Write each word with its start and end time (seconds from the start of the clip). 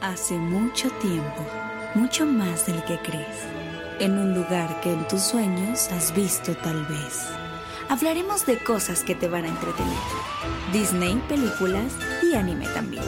Hace 0.00 0.34
mucho 0.34 0.90
tiempo, 1.02 1.44
mucho 1.96 2.24
más 2.24 2.66
del 2.66 2.84
que 2.84 3.00
crees, 3.00 3.44
en 3.98 4.16
un 4.16 4.32
lugar 4.32 4.80
que 4.80 4.92
en 4.92 5.08
tus 5.08 5.22
sueños 5.22 5.90
has 5.90 6.14
visto 6.14 6.54
tal 6.54 6.86
vez. 6.86 7.26
Hablaremos 7.88 8.46
de 8.46 8.58
cosas 8.58 9.02
que 9.02 9.16
te 9.16 9.26
van 9.26 9.44
a 9.44 9.48
entretener. 9.48 9.98
Disney, 10.72 11.20
películas 11.28 11.92
y 12.22 12.36
anime 12.36 12.68
también. 12.68 13.02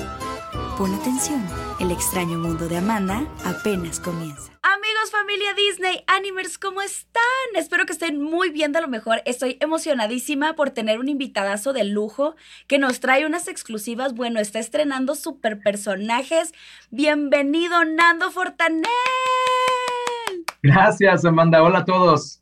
Pon 0.76 0.92
atención, 0.92 1.46
el 1.78 1.92
extraño 1.92 2.40
mundo 2.40 2.66
de 2.66 2.78
Amanda 2.78 3.24
apenas 3.44 4.00
comienza. 4.00 4.59
Familia 5.08 5.54
Disney, 5.54 6.04
Animers, 6.06 6.58
¿cómo 6.58 6.82
están? 6.82 7.22
Espero 7.54 7.86
que 7.86 7.92
estén 7.92 8.20
muy 8.20 8.50
bien 8.50 8.72
de 8.72 8.82
lo 8.82 8.88
mejor. 8.88 9.22
Estoy 9.24 9.56
emocionadísima 9.60 10.54
por 10.54 10.70
tener 10.70 10.98
un 10.98 11.08
invitadazo 11.08 11.72
de 11.72 11.84
lujo 11.84 12.36
que 12.66 12.78
nos 12.78 13.00
trae 13.00 13.24
unas 13.24 13.48
exclusivas. 13.48 14.14
Bueno, 14.14 14.40
está 14.40 14.58
estrenando 14.58 15.14
super 15.14 15.60
personajes. 15.60 16.52
Bienvenido, 16.90 17.84
Nando 17.84 18.30
Fortanel. 18.30 18.90
Gracias, 20.62 21.24
Amanda. 21.24 21.62
Hola 21.62 21.78
a 21.78 21.84
todos. 21.86 22.39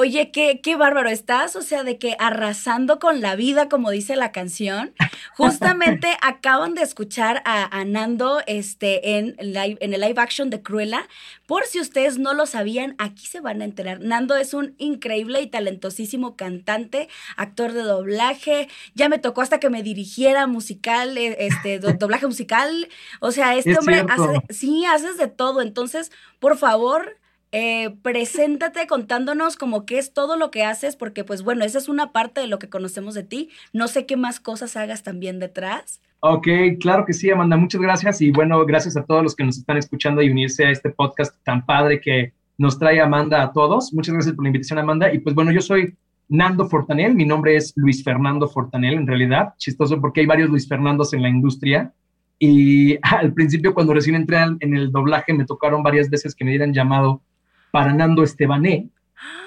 Oye, 0.00 0.30
qué, 0.30 0.62
qué 0.62 0.76
bárbaro 0.76 1.10
estás, 1.10 1.56
o 1.56 1.60
sea, 1.60 1.84
de 1.84 1.98
que 1.98 2.16
arrasando 2.18 2.98
con 2.98 3.20
la 3.20 3.36
vida, 3.36 3.68
como 3.68 3.90
dice 3.90 4.16
la 4.16 4.32
canción. 4.32 4.94
Justamente 5.36 6.16
acaban 6.22 6.74
de 6.74 6.80
escuchar 6.80 7.42
a, 7.44 7.84
Nando 7.84 8.40
este, 8.46 9.18
en, 9.18 9.36
live, 9.38 9.76
en 9.82 9.92
el 9.92 10.00
live 10.00 10.18
action 10.18 10.48
de 10.48 10.62
Cruella. 10.62 11.06
Por 11.44 11.66
si 11.66 11.80
ustedes 11.80 12.16
no 12.18 12.32
lo 12.32 12.46
sabían, 12.46 12.94
aquí 12.96 13.26
se 13.26 13.40
van 13.40 13.60
a 13.60 13.66
enterar. 13.66 14.00
Nando 14.00 14.36
es 14.36 14.54
un 14.54 14.74
increíble 14.78 15.42
y 15.42 15.48
talentosísimo 15.48 16.34
cantante, 16.34 17.10
actor 17.36 17.72
de 17.72 17.82
doblaje. 17.82 18.68
Ya 18.94 19.10
me 19.10 19.18
tocó 19.18 19.42
hasta 19.42 19.60
que 19.60 19.68
me 19.68 19.82
dirigiera 19.82 20.46
musical, 20.46 21.18
eh, 21.18 21.36
este, 21.40 21.78
doblaje 21.98 22.26
musical. 22.26 22.88
O 23.20 23.32
sea, 23.32 23.54
este 23.54 23.78
hombre 23.78 24.06
hace, 24.08 24.40
sí, 24.48 24.86
haces 24.86 25.18
de 25.18 25.26
todo. 25.26 25.60
Entonces, 25.60 26.10
por 26.38 26.56
favor, 26.56 27.19
eh, 27.52 27.90
preséntate 28.02 28.86
contándonos 28.86 29.56
como 29.56 29.84
qué 29.84 29.98
es 29.98 30.12
todo 30.12 30.36
lo 30.36 30.50
que 30.50 30.64
haces, 30.64 30.96
porque 30.96 31.24
pues 31.24 31.42
bueno, 31.42 31.64
esa 31.64 31.78
es 31.78 31.88
una 31.88 32.12
parte 32.12 32.40
de 32.40 32.46
lo 32.46 32.58
que 32.58 32.68
conocemos 32.68 33.14
de 33.14 33.24
ti. 33.24 33.50
No 33.72 33.88
sé 33.88 34.06
qué 34.06 34.16
más 34.16 34.38
cosas 34.38 34.76
hagas 34.76 35.02
también 35.02 35.38
detrás. 35.38 36.00
Ok, 36.20 36.46
claro 36.80 37.06
que 37.06 37.14
sí, 37.14 37.30
Amanda, 37.30 37.56
muchas 37.56 37.80
gracias 37.80 38.20
y 38.20 38.30
bueno, 38.30 38.64
gracias 38.66 38.96
a 38.96 39.04
todos 39.04 39.22
los 39.22 39.34
que 39.34 39.44
nos 39.44 39.56
están 39.56 39.78
escuchando 39.78 40.20
y 40.22 40.30
unirse 40.30 40.66
a 40.66 40.70
este 40.70 40.90
podcast 40.90 41.34
tan 41.44 41.64
padre 41.64 42.00
que 42.00 42.34
nos 42.58 42.78
trae 42.78 43.00
Amanda 43.00 43.42
a 43.42 43.52
todos. 43.52 43.92
Muchas 43.94 44.12
gracias 44.12 44.34
por 44.34 44.44
la 44.44 44.50
invitación, 44.50 44.78
Amanda. 44.78 45.12
Y 45.12 45.18
pues 45.20 45.34
bueno, 45.34 45.50
yo 45.50 45.62
soy 45.62 45.96
Nando 46.28 46.68
Fortanel, 46.68 47.14
mi 47.14 47.24
nombre 47.24 47.56
es 47.56 47.72
Luis 47.74 48.04
Fernando 48.04 48.46
Fortanel 48.48 48.94
en 48.94 49.06
realidad, 49.06 49.54
chistoso 49.56 50.00
porque 50.00 50.20
hay 50.20 50.26
varios 50.26 50.50
Luis 50.50 50.68
Fernandos 50.68 51.14
en 51.14 51.22
la 51.22 51.30
industria. 51.30 51.92
Y 52.38 52.98
al 53.02 53.32
principio, 53.32 53.74
cuando 53.74 53.94
recién 53.94 54.14
entré 54.14 54.36
en 54.60 54.76
el 54.76 54.92
doblaje, 54.92 55.32
me 55.32 55.46
tocaron 55.46 55.82
varias 55.82 56.10
veces 56.10 56.34
que 56.34 56.44
me 56.44 56.50
dieran 56.50 56.74
llamado 56.74 57.22
para 57.70 57.92
Nando 57.92 58.22
Estebané 58.22 58.88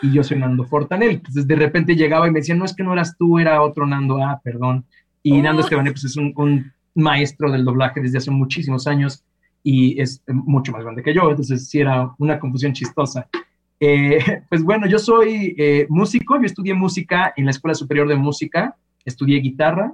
y 0.02 0.12
yo 0.12 0.24
soy 0.24 0.38
Nando 0.38 0.66
Fortanel. 0.66 1.12
Entonces 1.12 1.48
de 1.48 1.56
repente 1.56 1.96
llegaba 1.96 2.28
y 2.28 2.32
me 2.32 2.40
decían, 2.40 2.60
no 2.60 2.66
es 2.66 2.76
que 2.76 2.84
no 2.84 2.94
eras 2.94 3.16
tú, 3.18 3.40
era 3.40 3.62
otro 3.62 3.86
Nando, 3.86 4.24
ah, 4.24 4.40
perdón. 4.44 4.86
Y 5.22 5.42
Nando 5.42 5.62
oh. 5.62 5.66
Estebané 5.66 5.92
pues 5.92 6.04
es 6.04 6.18
un, 6.18 6.72
maestro 6.96 7.52
del 7.52 7.66
doblaje 7.66 8.02
desde 8.02 8.20
hace 8.20 8.30
muchísimos 8.30 8.86
años 8.86 9.24
y 9.64 10.00
es 10.00 10.22
mucho 10.28 10.72
más 10.72 10.84
grande 10.84 11.02
que 11.02 11.12
yo, 11.12 11.28
entonces 11.28 11.68
sí 11.68 11.80
era 11.80 12.12
una 12.20 12.40
confusión 12.40 12.74
chistosa. 12.74 13.28
Eh, 13.80 14.20
pues 14.50 14.64
bueno, 14.64 14.86
yo 14.86 15.00
soy 15.00 15.56
eh, 15.58 15.88
músico, 15.90 16.38
yo 16.40 16.46
estudié 16.46 16.76
música 16.76 17.34
en 17.36 17.46
la 17.46 17.52
Escuela 17.52 17.74
Superior 17.74 18.08
de 18.08 18.16
Música, 18.16 18.76
estudié 19.06 19.40
guitarra. 19.40 19.92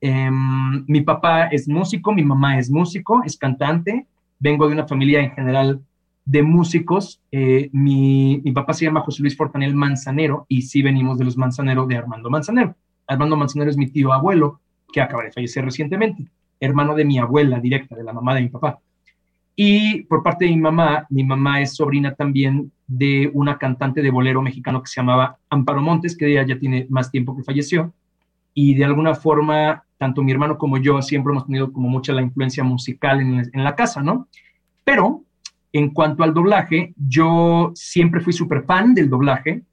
Em, 0.00 0.84
mi 0.86 1.00
papá 1.00 1.46
es 1.46 1.66
músico, 1.66 2.12
mi 2.12 2.22
mamá 2.22 2.58
es 2.58 2.70
músico, 2.70 3.22
es 3.24 3.38
cantante. 3.38 4.06
Vengo 4.38 4.66
de 4.68 4.74
una 4.74 4.86
familia 4.86 5.20
en 5.20 5.30
general 5.30 5.80
de 6.24 6.42
músicos. 6.42 7.20
Eh, 7.30 7.70
mi, 7.72 8.40
papá 8.54 8.72
se 8.72 8.84
llama 8.84 9.00
José 9.00 9.22
Luis 9.22 9.36
Fortanel 9.36 9.74
Manzanero 9.74 10.46
y 10.48 10.62
sí 10.62 10.82
venimos 10.82 11.18
de 11.18 11.24
los 11.24 11.36
Manzanero 11.36 11.86
de 11.86 11.96
Armando 11.96 12.30
Manzanero. 12.30 12.74
Armando 13.06 13.36
Manzanero 13.36 13.70
es 13.70 13.76
mi 13.76 13.88
tío 13.88 14.12
abuelo 14.12 14.60
que 14.92 15.00
acaba 15.00 15.24
de 15.24 15.32
fallecer 15.32 15.64
recientemente, 15.64 16.26
hermano 16.60 16.94
de 16.94 17.04
mi 17.04 17.18
abuela 17.18 17.58
directa, 17.60 17.96
de 17.96 18.04
la 18.04 18.12
mamá 18.12 18.34
de 18.34 18.42
mi 18.42 18.48
papá. 18.48 18.78
Y 19.56 20.02
por 20.04 20.22
parte 20.22 20.46
de 20.46 20.50
mi 20.52 20.56
mamá, 20.56 21.06
mi 21.10 21.24
mamá 21.24 21.60
es 21.60 21.74
sobrina 21.74 22.14
también 22.14 22.72
de 22.86 23.30
una 23.34 23.58
cantante 23.58 24.02
de 24.02 24.10
bolero 24.10 24.42
mexicano 24.42 24.82
que 24.82 24.88
se 24.88 25.00
llamaba 25.00 25.38
Amparo 25.48 25.80
Montes, 25.80 26.16
que 26.16 26.26
ella 26.26 26.44
ya 26.44 26.58
tiene 26.58 26.86
más 26.88 27.10
tiempo 27.10 27.36
que 27.36 27.44
falleció. 27.44 27.92
Y 28.52 28.74
de 28.74 28.84
alguna 28.84 29.14
forma, 29.14 29.84
tanto 29.98 30.22
mi 30.22 30.32
hermano 30.32 30.58
como 30.58 30.78
yo 30.78 31.02
siempre 31.02 31.32
hemos 31.32 31.46
tenido 31.46 31.72
como 31.72 31.88
mucha 31.88 32.12
la 32.12 32.22
influencia 32.22 32.64
musical 32.64 33.20
en, 33.20 33.50
en 33.52 33.64
la 33.64 33.74
casa, 33.74 34.02
¿no? 34.02 34.28
Pero 34.84 35.23
en 35.74 35.90
cuanto 35.90 36.22
al 36.22 36.32
doblaje, 36.32 36.94
yo 36.96 37.72
siempre 37.74 38.20
fui 38.20 38.32
súper 38.32 38.62
fan 38.62 38.94
del 38.94 39.10
doblaje, 39.10 39.64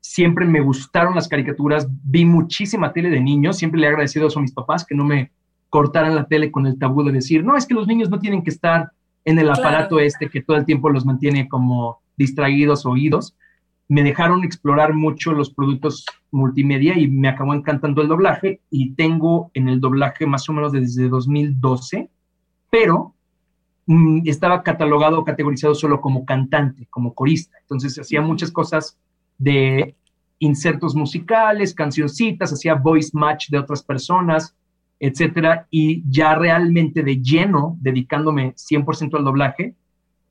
siempre 0.00 0.46
me 0.46 0.60
gustaron 0.60 1.16
las 1.16 1.26
caricaturas, 1.26 1.88
vi 2.04 2.24
muchísima 2.24 2.92
tele 2.92 3.10
de 3.10 3.20
niños, 3.20 3.58
siempre 3.58 3.80
le 3.80 3.86
he 3.86 3.90
agradecido 3.90 4.28
a 4.34 4.40
mis 4.40 4.52
papás, 4.52 4.86
que 4.86 4.94
no 4.94 5.04
me 5.04 5.32
cortaran 5.68 6.14
la 6.14 6.28
tele 6.28 6.52
con 6.52 6.68
el 6.68 6.78
tabú 6.78 7.02
de 7.02 7.10
decir, 7.10 7.44
no, 7.44 7.56
es 7.56 7.66
que 7.66 7.74
los 7.74 7.88
niños 7.88 8.10
no 8.10 8.20
tienen 8.20 8.44
que 8.44 8.50
estar 8.50 8.92
en 9.24 9.40
el 9.40 9.50
aparato 9.50 9.98
este 9.98 10.30
que 10.30 10.40
todo 10.40 10.56
el 10.56 10.64
tiempo 10.64 10.88
los 10.88 11.04
mantiene 11.04 11.48
como 11.48 12.00
distraídos, 12.16 12.86
oídos. 12.86 13.36
Me 13.88 14.04
dejaron 14.04 14.44
explorar 14.44 14.94
mucho 14.94 15.32
los 15.32 15.50
productos 15.50 16.06
multimedia 16.30 16.96
y 16.96 17.08
me 17.08 17.28
acabó 17.28 17.54
encantando 17.54 18.02
el 18.02 18.08
doblaje. 18.08 18.60
Y 18.70 18.94
tengo 18.94 19.50
en 19.54 19.68
el 19.68 19.80
doblaje 19.80 20.26
más 20.26 20.48
o 20.48 20.52
menos 20.52 20.70
desde 20.72 21.08
2012, 21.08 22.08
pero 22.70 23.16
estaba 24.24 24.62
catalogado, 24.62 25.24
categorizado 25.24 25.74
solo 25.74 26.00
como 26.00 26.24
cantante, 26.24 26.86
como 26.90 27.14
corista. 27.14 27.58
Entonces 27.60 27.98
hacía 27.98 28.20
muchas 28.20 28.50
cosas 28.50 28.96
de 29.38 29.96
insertos 30.38 30.94
musicales, 30.94 31.74
cancioncitas, 31.74 32.52
hacía 32.52 32.74
voice 32.74 33.10
match 33.12 33.48
de 33.50 33.58
otras 33.58 33.82
personas, 33.82 34.54
etcétera. 34.98 35.66
Y 35.70 36.04
ya 36.10 36.34
realmente 36.34 37.02
de 37.02 37.20
lleno, 37.20 37.76
dedicándome 37.80 38.54
100% 38.54 39.16
al 39.16 39.24
doblaje, 39.24 39.74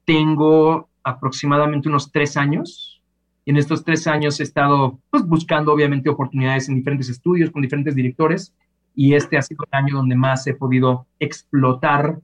tengo 0.05 0.89
aproximadamente 1.03 1.89
unos 1.89 2.11
tres 2.11 2.37
años. 2.37 3.01
Y 3.45 3.51
en 3.51 3.57
estos 3.57 3.83
tres 3.83 4.07
años 4.07 4.39
he 4.39 4.43
estado 4.43 4.99
pues, 5.09 5.25
buscando, 5.25 5.73
obviamente, 5.73 6.09
oportunidades 6.09 6.69
en 6.69 6.75
diferentes 6.75 7.09
estudios, 7.09 7.51
con 7.51 7.61
diferentes 7.61 7.95
directores. 7.95 8.53
Y 8.95 9.13
este 9.13 9.37
ha 9.37 9.41
sido 9.41 9.65
el 9.71 9.77
año 9.77 9.95
donde 9.97 10.15
más 10.15 10.45
he 10.47 10.53
podido 10.53 11.07
explotar 11.19 12.19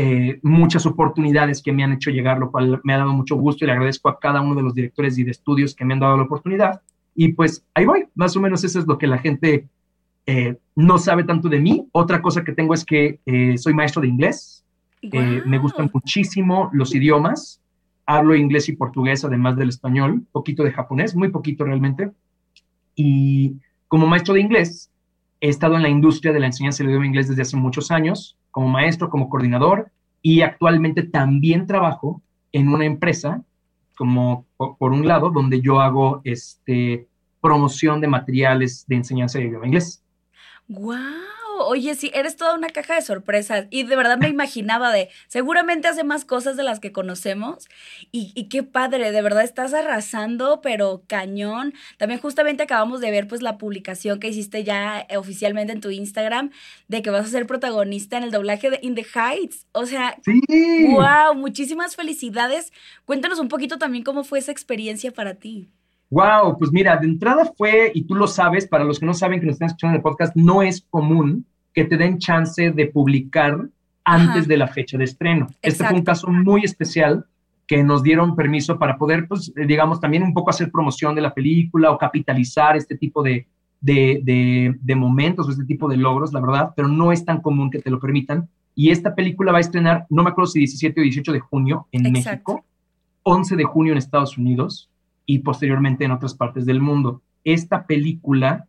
eh, 0.00 0.38
muchas 0.44 0.86
oportunidades 0.86 1.60
que 1.60 1.72
me 1.72 1.82
han 1.82 1.90
hecho 1.90 2.12
llegar, 2.12 2.38
lo 2.38 2.52
cual 2.52 2.80
me 2.84 2.94
ha 2.94 2.98
dado 2.98 3.12
mucho 3.12 3.34
gusto 3.34 3.64
y 3.64 3.66
le 3.66 3.72
agradezco 3.72 4.08
a 4.08 4.20
cada 4.20 4.40
uno 4.40 4.54
de 4.54 4.62
los 4.62 4.72
directores 4.72 5.18
y 5.18 5.24
de 5.24 5.32
estudios 5.32 5.74
que 5.74 5.84
me 5.84 5.92
han 5.92 5.98
dado 5.98 6.16
la 6.16 6.22
oportunidad. 6.22 6.82
Y 7.16 7.32
pues 7.32 7.64
ahí 7.74 7.84
voy, 7.84 8.06
más 8.14 8.36
o 8.36 8.40
menos 8.40 8.62
eso 8.62 8.78
es 8.78 8.86
lo 8.86 8.96
que 8.96 9.08
la 9.08 9.18
gente 9.18 9.66
eh, 10.24 10.56
no 10.76 10.98
sabe 10.98 11.24
tanto 11.24 11.48
de 11.48 11.58
mí. 11.58 11.88
Otra 11.90 12.22
cosa 12.22 12.44
que 12.44 12.52
tengo 12.52 12.74
es 12.74 12.84
que 12.84 13.18
eh, 13.26 13.58
soy 13.58 13.74
maestro 13.74 14.00
de 14.00 14.06
inglés, 14.06 14.64
me 15.02 15.58
gustan 15.58 15.90
muchísimo 15.92 16.70
los 16.72 16.94
idiomas, 16.94 17.60
hablo 18.06 18.36
inglés 18.36 18.68
y 18.68 18.76
portugués, 18.76 19.24
además 19.24 19.56
del 19.56 19.70
español, 19.70 20.22
poquito 20.30 20.62
de 20.62 20.70
japonés, 20.70 21.16
muy 21.16 21.30
poquito 21.30 21.64
realmente. 21.64 22.12
Y 22.94 23.56
como 23.88 24.06
maestro 24.06 24.34
de 24.34 24.42
inglés, 24.42 24.92
he 25.40 25.48
estado 25.48 25.74
en 25.74 25.82
la 25.82 25.88
industria 25.88 26.32
de 26.32 26.38
la 26.38 26.46
enseñanza 26.46 26.84
del 26.84 26.90
idioma 26.90 27.06
inglés 27.06 27.28
desde 27.28 27.42
hace 27.42 27.56
muchos 27.56 27.90
años 27.90 28.37
como 28.50 28.68
maestro, 28.68 29.10
como 29.10 29.28
coordinador 29.28 29.90
y 30.22 30.42
actualmente 30.42 31.02
también 31.02 31.66
trabajo 31.66 32.22
en 32.52 32.68
una 32.68 32.84
empresa, 32.84 33.42
como 33.96 34.46
por 34.56 34.92
un 34.92 35.06
lado, 35.06 35.30
donde 35.30 35.60
yo 35.60 35.80
hago 35.80 36.20
este, 36.24 37.06
promoción 37.40 38.00
de 38.00 38.08
materiales 38.08 38.84
de 38.86 38.96
enseñanza 38.96 39.38
de 39.38 39.46
idioma 39.46 39.66
inglés. 39.66 40.02
¡Guau! 40.68 41.37
Oye, 41.66 41.94
sí, 41.94 42.10
eres 42.14 42.36
toda 42.36 42.54
una 42.54 42.68
caja 42.68 42.94
de 42.94 43.02
sorpresas. 43.02 43.66
Y 43.70 43.84
de 43.84 43.96
verdad 43.96 44.18
me 44.18 44.28
imaginaba 44.28 44.92
de, 44.92 45.08
seguramente 45.28 45.88
hace 45.88 46.04
más 46.04 46.24
cosas 46.24 46.56
de 46.56 46.62
las 46.62 46.80
que 46.80 46.92
conocemos. 46.92 47.68
Y, 48.12 48.48
qué 48.48 48.62
padre, 48.62 49.12
de 49.12 49.22
verdad 49.22 49.44
estás 49.44 49.74
arrasando, 49.74 50.60
pero 50.60 51.02
cañón. 51.06 51.74
También 51.96 52.20
justamente 52.20 52.62
acabamos 52.62 53.00
de 53.00 53.10
ver 53.10 53.28
pues 53.28 53.42
la 53.42 53.58
publicación 53.58 54.20
que 54.20 54.28
hiciste 54.28 54.64
ya 54.64 55.06
oficialmente 55.16 55.72
en 55.72 55.80
tu 55.80 55.90
Instagram 55.90 56.50
de 56.88 57.02
que 57.02 57.10
vas 57.10 57.26
a 57.26 57.30
ser 57.30 57.46
protagonista 57.46 58.16
en 58.16 58.24
el 58.24 58.30
doblaje 58.30 58.70
de 58.70 58.78
In 58.82 58.94
the 58.94 59.06
Heights. 59.14 59.66
O 59.72 59.86
sea, 59.86 60.16
wow, 60.26 61.34
muchísimas 61.34 61.96
felicidades. 61.96 62.72
Cuéntanos 63.04 63.38
un 63.38 63.48
poquito 63.48 63.78
también 63.78 64.04
cómo 64.04 64.24
fue 64.24 64.38
esa 64.38 64.52
experiencia 64.52 65.12
para 65.12 65.34
ti. 65.34 65.68
Wow, 66.10 66.56
pues 66.58 66.72
mira, 66.72 66.96
de 66.96 67.06
entrada 67.06 67.52
fue, 67.56 67.92
y 67.94 68.02
tú 68.04 68.14
lo 68.14 68.26
sabes, 68.26 68.66
para 68.66 68.84
los 68.84 68.98
que 68.98 69.06
no 69.06 69.14
saben 69.14 69.40
que 69.40 69.46
nos 69.46 69.54
están 69.54 69.66
escuchando 69.66 69.94
en 69.94 69.96
el 69.96 70.02
podcast, 70.02 70.34
no 70.36 70.62
es 70.62 70.86
común 70.88 71.44
que 71.74 71.84
te 71.84 71.96
den 71.96 72.18
chance 72.18 72.70
de 72.70 72.86
publicar 72.86 73.68
antes 74.04 74.48
de 74.48 74.56
la 74.56 74.68
fecha 74.68 74.96
de 74.96 75.04
estreno. 75.04 75.48
Este 75.60 75.84
fue 75.84 75.96
un 75.96 76.02
caso 76.02 76.28
muy 76.28 76.64
especial 76.64 77.26
que 77.66 77.84
nos 77.84 78.02
dieron 78.02 78.34
permiso 78.34 78.78
para 78.78 78.96
poder, 78.96 79.28
pues, 79.28 79.52
eh, 79.54 79.66
digamos, 79.66 80.00
también 80.00 80.22
un 80.22 80.32
poco 80.32 80.48
hacer 80.48 80.70
promoción 80.72 81.14
de 81.14 81.20
la 81.20 81.34
película 81.34 81.90
o 81.90 81.98
capitalizar 81.98 82.76
este 82.78 82.96
tipo 82.96 83.22
de, 83.22 83.46
de, 83.78 84.20
de, 84.24 84.74
de 84.80 84.94
momentos 84.94 85.46
o 85.46 85.50
este 85.50 85.66
tipo 85.66 85.86
de 85.88 85.98
logros, 85.98 86.32
la 86.32 86.40
verdad, 86.40 86.72
pero 86.74 86.88
no 86.88 87.12
es 87.12 87.26
tan 87.26 87.42
común 87.42 87.70
que 87.70 87.80
te 87.80 87.90
lo 87.90 88.00
permitan. 88.00 88.48
Y 88.74 88.90
esta 88.90 89.14
película 89.14 89.52
va 89.52 89.58
a 89.58 89.60
estrenar, 89.60 90.06
no 90.08 90.22
me 90.22 90.30
acuerdo 90.30 90.50
si 90.50 90.60
17 90.60 90.98
o 90.98 91.02
18 91.02 91.32
de 91.32 91.40
junio 91.40 91.86
en 91.92 92.10
México, 92.10 92.64
11 93.24 93.56
de 93.56 93.64
junio 93.64 93.92
en 93.92 93.98
Estados 93.98 94.38
Unidos 94.38 94.88
y 95.28 95.40
posteriormente 95.40 96.06
en 96.06 96.10
otras 96.10 96.34
partes 96.34 96.64
del 96.64 96.80
mundo. 96.80 97.20
Esta 97.44 97.86
película 97.86 98.66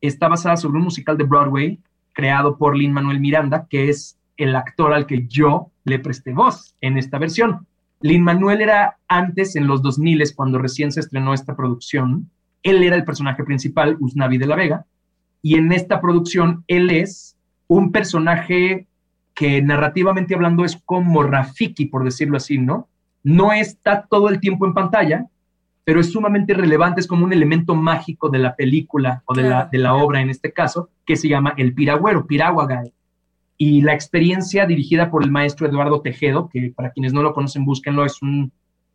está 0.00 0.28
basada 0.28 0.56
sobre 0.56 0.78
un 0.78 0.84
musical 0.84 1.18
de 1.18 1.24
Broadway 1.24 1.78
creado 2.14 2.56
por 2.56 2.74
Lin 2.74 2.94
Manuel 2.94 3.20
Miranda, 3.20 3.66
que 3.68 3.90
es 3.90 4.18
el 4.38 4.56
actor 4.56 4.94
al 4.94 5.04
que 5.04 5.26
yo 5.28 5.70
le 5.84 5.98
presté 5.98 6.32
voz 6.32 6.74
en 6.80 6.96
esta 6.96 7.18
versión. 7.18 7.66
Lin 8.00 8.24
Manuel 8.24 8.62
era 8.62 8.96
antes, 9.08 9.56
en 9.56 9.66
los 9.66 9.82
2000, 9.82 10.22
cuando 10.34 10.58
recién 10.58 10.90
se 10.90 11.00
estrenó 11.00 11.34
esta 11.34 11.54
producción, 11.54 12.30
él 12.62 12.82
era 12.82 12.96
el 12.96 13.04
personaje 13.04 13.44
principal, 13.44 13.98
Usnavi 14.00 14.38
de 14.38 14.46
la 14.46 14.56
Vega, 14.56 14.86
y 15.42 15.56
en 15.56 15.70
esta 15.70 16.00
producción 16.00 16.64
él 16.66 16.88
es 16.88 17.36
un 17.66 17.92
personaje 17.92 18.86
que 19.34 19.60
narrativamente 19.60 20.34
hablando 20.34 20.64
es 20.64 20.80
como 20.86 21.22
Rafiki, 21.22 21.86
por 21.86 22.04
decirlo 22.04 22.38
así, 22.38 22.56
¿no? 22.56 22.88
No 23.22 23.52
está 23.52 24.06
todo 24.08 24.30
el 24.30 24.40
tiempo 24.40 24.64
en 24.64 24.72
pantalla, 24.72 25.26
pero 25.84 26.00
es 26.00 26.12
sumamente 26.12 26.54
relevante, 26.54 27.00
es 27.00 27.06
como 27.06 27.24
un 27.24 27.32
elemento 27.32 27.74
mágico 27.74 28.28
de 28.28 28.38
la 28.38 28.54
película 28.54 29.22
o 29.26 29.34
de, 29.34 29.42
la, 29.42 29.68
de 29.70 29.78
la 29.78 29.94
obra 29.94 30.20
en 30.20 30.30
este 30.30 30.52
caso, 30.52 30.90
que 31.04 31.16
se 31.16 31.28
llama 31.28 31.54
El 31.56 31.74
Piragüero, 31.74 32.26
Piraguagay. 32.26 32.92
Y 33.56 33.82
la 33.82 33.92
experiencia 33.92 34.66
dirigida 34.66 35.10
por 35.10 35.22
el 35.22 35.30
maestro 35.30 35.66
Eduardo 35.66 36.00
Tejedo, 36.00 36.48
que 36.48 36.72
para 36.74 36.90
quienes 36.92 37.12
no 37.12 37.22
lo 37.22 37.34
conocen, 37.34 37.64
búsquenlo, 37.64 38.04
es 38.04 38.22
un, 38.22 38.52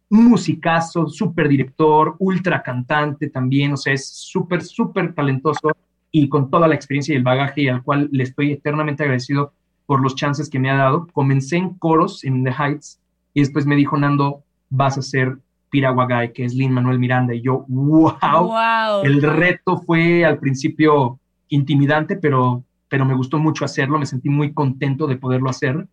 musicazo, 0.10 1.08
súper 1.08 1.50
director, 1.50 2.16
ultra 2.20 2.62
cantante 2.62 3.30
también, 3.30 3.74
o 3.74 3.78
sea, 3.78 3.94
es 3.94 4.08
súper, 4.08 4.64
súper 4.64 5.14
talentoso 5.14 5.72
y 6.12 6.30
con 6.30 6.50
toda 6.50 6.68
la 6.68 6.76
experiencia 6.76 7.14
y 7.14 7.18
el 7.18 7.24
bagaje 7.24 7.64
y 7.64 7.68
al 7.68 7.84
cual 7.84 8.08
le 8.12 8.24
estoy 8.24 8.52
eternamente 8.52 9.04
agradecido 9.04 9.54
por 9.86 10.02
los 10.02 10.16
chances 10.16 10.50
que 10.50 10.60
me 10.60 10.70
ha 10.70 10.76
dado. 10.76 11.08
Comencé 11.12 11.58
en 11.58 11.74
coros 11.74 12.24
en 12.24 12.44
The 12.44 12.52
Heights 12.52 13.00
y 13.34 13.42
después 13.42 13.66
me 13.66 13.76
dijo, 13.76 13.98
Nando, 13.98 14.44
vas 14.70 14.98
a 14.98 15.02
ser 15.02 15.38
Piraguagay, 15.70 16.34
que 16.34 16.46
es 16.46 16.54
Lin 16.54 16.72
Manuel 16.72 17.00
Miranda. 17.00 17.34
Y 17.34 17.42
yo, 17.42 17.66
wow, 17.68 19.04
El 19.04 19.22
reto 19.22 19.78
fue 19.78 20.26
al 20.26 20.40
principio 20.40 21.20
intimidante, 21.50 22.16
pero, 22.16 22.64
pero 22.90 23.06
me 23.06 23.16
gustó 23.16 23.40
mucho 23.40 23.66
hacerlo, 23.66 24.00
me 24.00 24.06
sentí 24.06 24.30
muy 24.30 24.54
contento 24.54 25.08
de 25.08 25.18
poderlo 25.18 25.50
hacer. 25.50 25.88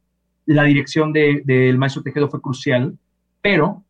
La 0.46 0.64
dirección 0.64 1.12
del 1.12 1.42
de, 1.44 1.72
maestro 1.74 2.02
Tejedo 2.02 2.28
fue 2.28 2.40
crucial, 2.40 2.96
pero 3.40 3.82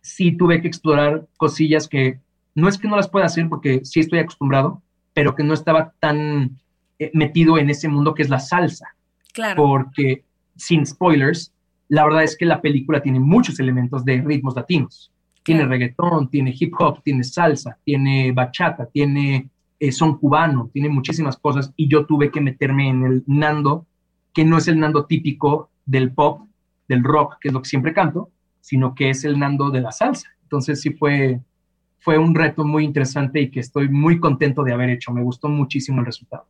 sí 0.00 0.36
tuve 0.36 0.60
que 0.60 0.68
explorar 0.68 1.26
cosillas 1.36 1.88
que 1.88 2.20
no 2.54 2.68
es 2.68 2.78
que 2.78 2.88
no 2.88 2.96
las 2.96 3.08
pueda 3.08 3.26
hacer 3.26 3.48
porque 3.48 3.80
sí 3.84 4.00
estoy 4.00 4.18
acostumbrado, 4.18 4.82
pero 5.12 5.34
que 5.34 5.42
no 5.42 5.54
estaba 5.54 5.92
tan 6.00 6.58
eh, 6.98 7.10
metido 7.12 7.58
en 7.58 7.70
ese 7.70 7.88
mundo 7.88 8.14
que 8.14 8.22
es 8.22 8.30
la 8.30 8.38
salsa. 8.38 8.94
Claro. 9.32 9.62
Porque, 9.62 10.24
sin 10.56 10.86
spoilers, 10.86 11.52
la 11.88 12.04
verdad 12.04 12.22
es 12.22 12.36
que 12.36 12.46
la 12.46 12.60
película 12.60 13.02
tiene 13.02 13.20
muchos 13.20 13.60
elementos 13.60 14.04
de 14.04 14.22
ritmos 14.22 14.56
latinos. 14.56 15.12
Tiene 15.46 15.64
reggaetón, 15.64 16.28
tiene 16.28 16.52
hip 16.58 16.74
hop, 16.76 17.02
tiene 17.04 17.22
salsa, 17.22 17.78
tiene 17.84 18.32
bachata, 18.32 18.86
tiene 18.86 19.48
eh, 19.78 19.92
son 19.92 20.18
cubano, 20.18 20.70
tiene 20.72 20.88
muchísimas 20.88 21.36
cosas 21.36 21.72
y 21.76 21.88
yo 21.88 22.04
tuve 22.04 22.32
que 22.32 22.40
meterme 22.40 22.88
en 22.88 23.04
el 23.04 23.24
Nando, 23.28 23.86
que 24.32 24.44
no 24.44 24.58
es 24.58 24.66
el 24.66 24.80
Nando 24.80 25.04
típico 25.04 25.70
del 25.84 26.12
pop, 26.12 26.48
del 26.88 27.04
rock, 27.04 27.36
que 27.40 27.48
es 27.48 27.54
lo 27.54 27.62
que 27.62 27.68
siempre 27.68 27.94
canto, 27.94 28.30
sino 28.60 28.94
que 28.94 29.10
es 29.10 29.24
el 29.24 29.38
Nando 29.38 29.70
de 29.70 29.82
la 29.82 29.92
salsa. 29.92 30.28
Entonces 30.42 30.80
sí 30.80 30.90
fue, 30.90 31.40
fue 32.00 32.18
un 32.18 32.34
reto 32.34 32.64
muy 32.64 32.84
interesante 32.84 33.40
y 33.40 33.50
que 33.50 33.60
estoy 33.60 33.88
muy 33.88 34.18
contento 34.18 34.64
de 34.64 34.72
haber 34.72 34.90
hecho. 34.90 35.12
Me 35.12 35.22
gustó 35.22 35.48
muchísimo 35.48 36.00
el 36.00 36.06
resultado. 36.06 36.46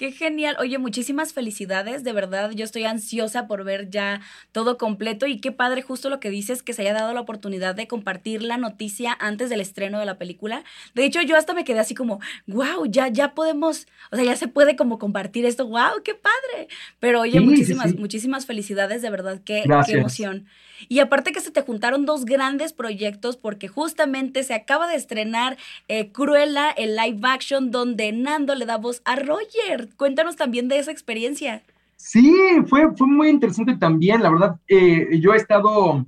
Qué 0.00 0.12
genial. 0.12 0.56
Oye, 0.58 0.78
muchísimas 0.78 1.34
felicidades. 1.34 2.04
De 2.04 2.14
verdad, 2.14 2.52
yo 2.52 2.64
estoy 2.64 2.84
ansiosa 2.84 3.46
por 3.46 3.64
ver 3.64 3.90
ya 3.90 4.22
todo 4.50 4.78
completo 4.78 5.26
y 5.26 5.42
qué 5.42 5.52
padre 5.52 5.82
justo 5.82 6.08
lo 6.08 6.20
que 6.20 6.30
dices, 6.30 6.62
que 6.62 6.72
se 6.72 6.80
haya 6.80 6.94
dado 6.94 7.12
la 7.12 7.20
oportunidad 7.20 7.74
de 7.74 7.86
compartir 7.86 8.42
la 8.42 8.56
noticia 8.56 9.14
antes 9.20 9.50
del 9.50 9.60
estreno 9.60 9.98
de 9.98 10.06
la 10.06 10.16
película. 10.16 10.64
De 10.94 11.04
hecho, 11.04 11.20
yo 11.20 11.36
hasta 11.36 11.52
me 11.52 11.64
quedé 11.64 11.80
así 11.80 11.94
como, 11.94 12.18
wow, 12.46 12.86
ya, 12.86 13.08
ya 13.08 13.34
podemos, 13.34 13.88
o 14.10 14.16
sea, 14.16 14.24
ya 14.24 14.36
se 14.36 14.48
puede 14.48 14.74
como 14.74 14.98
compartir 14.98 15.44
esto. 15.44 15.66
Wow, 15.66 16.02
qué 16.02 16.14
padre. 16.14 16.68
Pero 16.98 17.20
oye, 17.20 17.38
muchísimas, 17.40 17.94
muchísimas 17.94 18.46
felicidades, 18.46 19.02
de 19.02 19.10
verdad, 19.10 19.42
qué, 19.44 19.64
qué 19.84 19.92
emoción. 19.92 20.46
Y 20.88 21.00
aparte 21.00 21.32
que 21.32 21.40
se 21.40 21.50
te 21.50 21.60
juntaron 21.60 22.06
dos 22.06 22.24
grandes 22.24 22.72
proyectos 22.72 23.36
porque 23.36 23.68
justamente 23.68 24.44
se 24.44 24.54
acaba 24.54 24.88
de 24.88 24.94
estrenar 24.94 25.58
eh, 25.88 26.10
Cruella, 26.10 26.70
el 26.70 26.96
live 26.96 27.20
action, 27.24 27.70
donde 27.70 28.12
Nando 28.12 28.54
le 28.54 28.64
da 28.64 28.78
voz 28.78 29.02
a 29.04 29.16
Roger. 29.16 29.89
Cuéntanos 29.96 30.36
también 30.36 30.68
de 30.68 30.78
esa 30.78 30.90
experiencia. 30.90 31.62
Sí, 31.96 32.34
fue, 32.66 32.94
fue 32.96 33.06
muy 33.06 33.28
interesante 33.28 33.76
también, 33.76 34.22
la 34.22 34.30
verdad. 34.30 34.56
Eh, 34.68 35.18
yo 35.20 35.34
he 35.34 35.36
estado, 35.36 36.06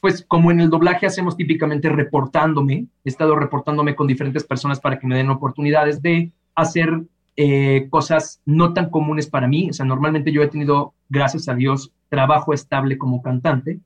pues 0.00 0.24
como 0.26 0.50
en 0.50 0.60
el 0.60 0.70
doblaje 0.70 1.06
hacemos 1.06 1.36
típicamente 1.36 1.88
reportándome, 1.88 2.86
he 3.04 3.08
estado 3.08 3.36
reportándome 3.36 3.94
con 3.94 4.06
diferentes 4.06 4.44
personas 4.44 4.80
para 4.80 4.98
que 4.98 5.06
me 5.06 5.16
den 5.16 5.30
oportunidades 5.30 6.02
de 6.02 6.32
hacer 6.54 7.02
eh, 7.36 7.86
cosas 7.90 8.40
no 8.44 8.74
tan 8.74 8.90
comunes 8.90 9.28
para 9.28 9.48
mí. 9.48 9.70
O 9.70 9.72
sea, 9.72 9.86
normalmente 9.86 10.32
yo 10.32 10.42
he 10.42 10.48
tenido, 10.48 10.94
gracias 11.08 11.48
a 11.48 11.54
Dios, 11.54 11.92
trabajo 12.08 12.52
estable 12.52 12.98
como 12.98 13.22
cantante 13.22 13.80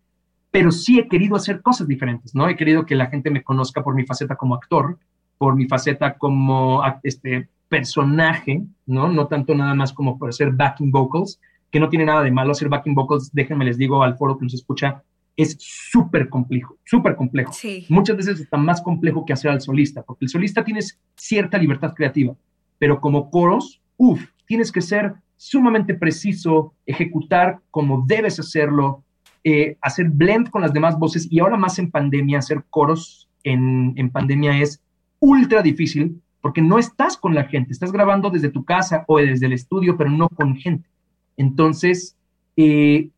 pero 0.55 0.71
sí 0.71 1.01
he 1.01 1.09
querido 1.09 1.35
hacer 1.35 1.63
cosas 1.63 1.89
diferentes, 1.89 2.33
¿no? 2.33 2.49
He 2.49 2.55
querido 2.55 2.87
que 2.87 2.95
la 2.95 3.07
gente 3.07 3.29
me 3.29 3.43
conozca 3.43 3.83
por 3.83 3.97
mi 3.97 4.07
faceta 4.07 4.37
como 4.37 4.55
actor, 4.55 5.01
por 5.37 5.57
mi 5.57 5.67
faceta 5.67 6.17
como 6.17 6.81
este 7.03 7.49
personaje, 7.75 8.63
¿no? 8.87 9.09
No 9.09 9.27
tanto 9.27 9.53
nada 9.53 9.75
más 9.75 9.93
como 9.93 10.17
por 10.17 10.33
ser 10.33 10.53
backing 10.53 10.93
vocals, 10.93 11.41
que 11.73 11.81
no 11.81 11.89
tiene 11.89 12.05
nada 12.05 12.23
de 12.23 12.31
malo 12.31 12.53
hacer 12.53 12.69
backing 12.69 12.95
vocals, 12.95 13.33
déjenme 13.33 13.65
les 13.65 13.77
digo 13.77 14.05
al 14.05 14.17
foro 14.17 14.39
que 14.39 14.45
nos 14.45 14.55
escucha, 14.55 15.03
es 15.37 15.57
súper 15.59 16.29
complejo, 16.29 16.79
súper 16.85 17.17
complejo. 17.17 17.53
Sí. 17.53 17.85
Muchas 17.89 18.17
veces 18.17 18.39
está 18.39 18.59
más 18.59 18.81
complejo 18.81 19.25
que 19.25 19.33
hacer 19.33 19.51
al 19.51 19.61
solista, 19.61 20.05
porque 20.05 20.27
el 20.27 20.29
solista 20.29 20.63
tienes 20.63 21.01
cierta 21.17 21.59
libertad 21.59 21.95
creativa, 21.95 22.37
pero 22.79 23.01
como 23.01 23.29
coros, 23.29 23.83
uff, 23.97 24.25
tienes 24.47 24.71
que 24.71 24.81
ser 24.81 25.15
sumamente 25.37 25.95
preciso, 25.95 26.75
ejecutar 26.87 27.59
como 27.73 28.05
debes 28.07 28.39
hacerlo, 28.39 29.03
eh, 29.43 29.77
hacer 29.81 30.11
blend 30.11 30.49
con 30.49 30.63
las 30.63 30.73
demás 30.73 30.97
voces 30.97 31.27
y 31.29 31.41
ahora 31.41 31.57
más 31.57 31.81
en 31.81 31.91
pandemia, 31.91 32.39
hacer 32.39 32.63
coros 32.71 33.29
en, 33.43 33.95
en 33.97 34.11
pandemia 34.11 34.61
es 34.61 34.81
ultra 35.19 35.61
difícil 35.61 36.21
porque 36.45 36.61
no 36.61 36.79
estás 36.79 37.17
con 37.17 37.35
la 37.35 37.45
gente, 37.45 37.73
estás 37.73 37.91
grabando 37.91 38.29
desde 38.29 38.51
tu 38.51 38.67
casa 38.67 39.03
o 39.09 39.17
desde 39.17 39.47
el 39.47 39.55
estudio, 39.55 39.97
pero 39.97 40.11
no 40.11 40.29
con 40.29 40.55
gente. 40.57 40.87
Entonces, 41.39 42.19
eh, 42.59 43.09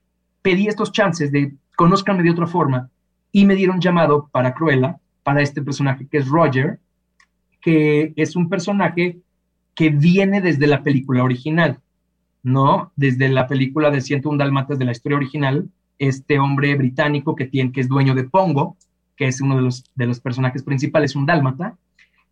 pedí 0.43 0.69
estos 0.69 0.93
chances 0.93 1.33
de 1.33 1.53
conozcanme 1.77 2.23
de 2.23 2.31
otra 2.31 2.47
forma 2.47 2.89
y 3.33 3.45
me 3.45 3.57
dieron 3.57 3.81
llamado 3.81 4.29
para 4.31 4.55
Cruella, 4.55 5.01
para 5.25 5.43
este 5.43 5.61
personaje 5.61 6.07
que 6.07 6.19
es 6.19 6.29
Roger, 6.29 6.79
que 7.61 8.13
es 8.15 8.37
un 8.37 8.49
personaje 8.49 9.19
que 9.75 9.91
viene 9.91 10.41
desde 10.41 10.69
la 10.69 10.85
película 10.85 11.25
original, 11.25 11.81
¿no? 12.45 12.93
Desde 12.95 13.29
la 13.29 13.49
película 13.49 13.91
de 13.91 14.03
101 14.03 14.39
Dalmatas 14.39 14.79
de 14.79 14.85
la 14.85 14.93
historia 14.93 15.19
original, 15.19 15.69
este 15.99 16.39
hombre 16.39 16.77
británico 16.77 17.35
que, 17.35 17.47
tiene, 17.47 17.73
que 17.73 17.81
es 17.81 17.89
dueño 17.89 18.15
de 18.15 18.23
Pongo, 18.23 18.77
que 19.17 19.27
es 19.27 19.41
uno 19.41 19.57
de 19.57 19.63
los, 19.63 19.83
de 19.97 20.07
los 20.07 20.21
personajes 20.21 20.63
principales, 20.63 21.17
un 21.17 21.27
dálmata, 21.27 21.77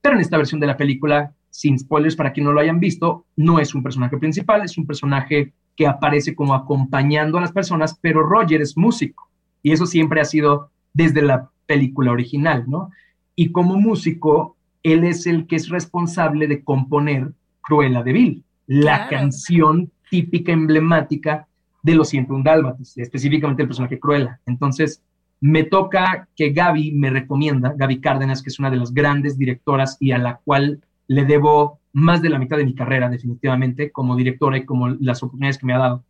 pero 0.04 0.16
en 0.16 0.20
esta 0.20 0.36
versión 0.36 0.60
de 0.60 0.66
la 0.66 0.76
película, 0.76 1.32
sin 1.48 1.78
spoilers 1.78 2.14
para 2.14 2.30
quien 2.30 2.44
no 2.44 2.52
lo 2.52 2.60
hayan 2.60 2.78
visto, 2.78 3.24
no 3.36 3.58
es 3.58 3.74
un 3.74 3.82
personaje 3.82 4.18
principal, 4.18 4.62
es 4.62 4.76
un 4.76 4.86
personaje 4.86 5.54
que 5.74 5.86
aparece 5.86 6.34
como 6.34 6.52
acompañando 6.52 7.38
a 7.38 7.40
las 7.40 7.52
personas, 7.52 7.98
pero 8.02 8.22
Roger 8.22 8.60
es 8.60 8.76
músico, 8.76 9.30
y 9.62 9.72
eso 9.72 9.86
siempre 9.86 10.20
ha 10.20 10.26
sido 10.26 10.68
desde 10.92 11.22
la 11.22 11.48
película 11.64 12.12
original, 12.12 12.64
¿no? 12.68 12.90
Y 13.34 13.50
como 13.50 13.76
músico, 13.80 14.58
él 14.82 15.04
es 15.04 15.26
el 15.26 15.46
que 15.46 15.56
es 15.56 15.70
responsable 15.70 16.48
de 16.48 16.62
componer 16.62 17.32
Cruella 17.62 18.02
de 18.02 18.12
Vil, 18.12 18.44
la 18.66 19.08
canción 19.08 19.90
típica, 20.10 20.52
emblemática 20.52 21.48
de 21.82 21.94
los 21.94 22.10
101 22.10 22.44
Dálmatas, 22.44 22.98
específicamente 22.98 23.62
el 23.62 23.68
personaje 23.68 23.98
Cruella. 23.98 24.38
Entonces, 24.44 25.02
me 25.44 25.64
toca 25.64 26.26
que 26.34 26.52
Gaby 26.52 26.92
me 26.92 27.10
recomienda, 27.10 27.74
Gaby 27.76 28.00
Cárdenas, 28.00 28.42
que 28.42 28.48
es 28.48 28.58
una 28.58 28.70
de 28.70 28.78
las 28.78 28.94
grandes 28.94 29.36
directoras 29.36 29.98
y 30.00 30.12
a 30.12 30.16
la 30.16 30.40
cual 30.42 30.80
le 31.06 31.26
debo 31.26 31.80
más 31.92 32.22
de 32.22 32.30
la 32.30 32.38
mitad 32.38 32.56
de 32.56 32.64
mi 32.64 32.74
carrera, 32.74 33.10
definitivamente, 33.10 33.92
como 33.92 34.16
directora 34.16 34.56
y 34.56 34.64
como 34.64 34.88
las 34.88 35.22
oportunidades 35.22 35.58
que 35.58 35.66
me 35.66 35.74
ha 35.74 35.78
dado. 35.78 36.04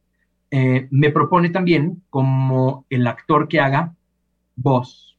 Eh, 0.53 0.87
me 0.93 1.11
propone 1.11 1.51
también 1.51 2.01
como 2.11 2.87
el 2.89 3.09
actor 3.09 3.49
que 3.49 3.59
haga 3.59 3.97
voz, 4.55 5.19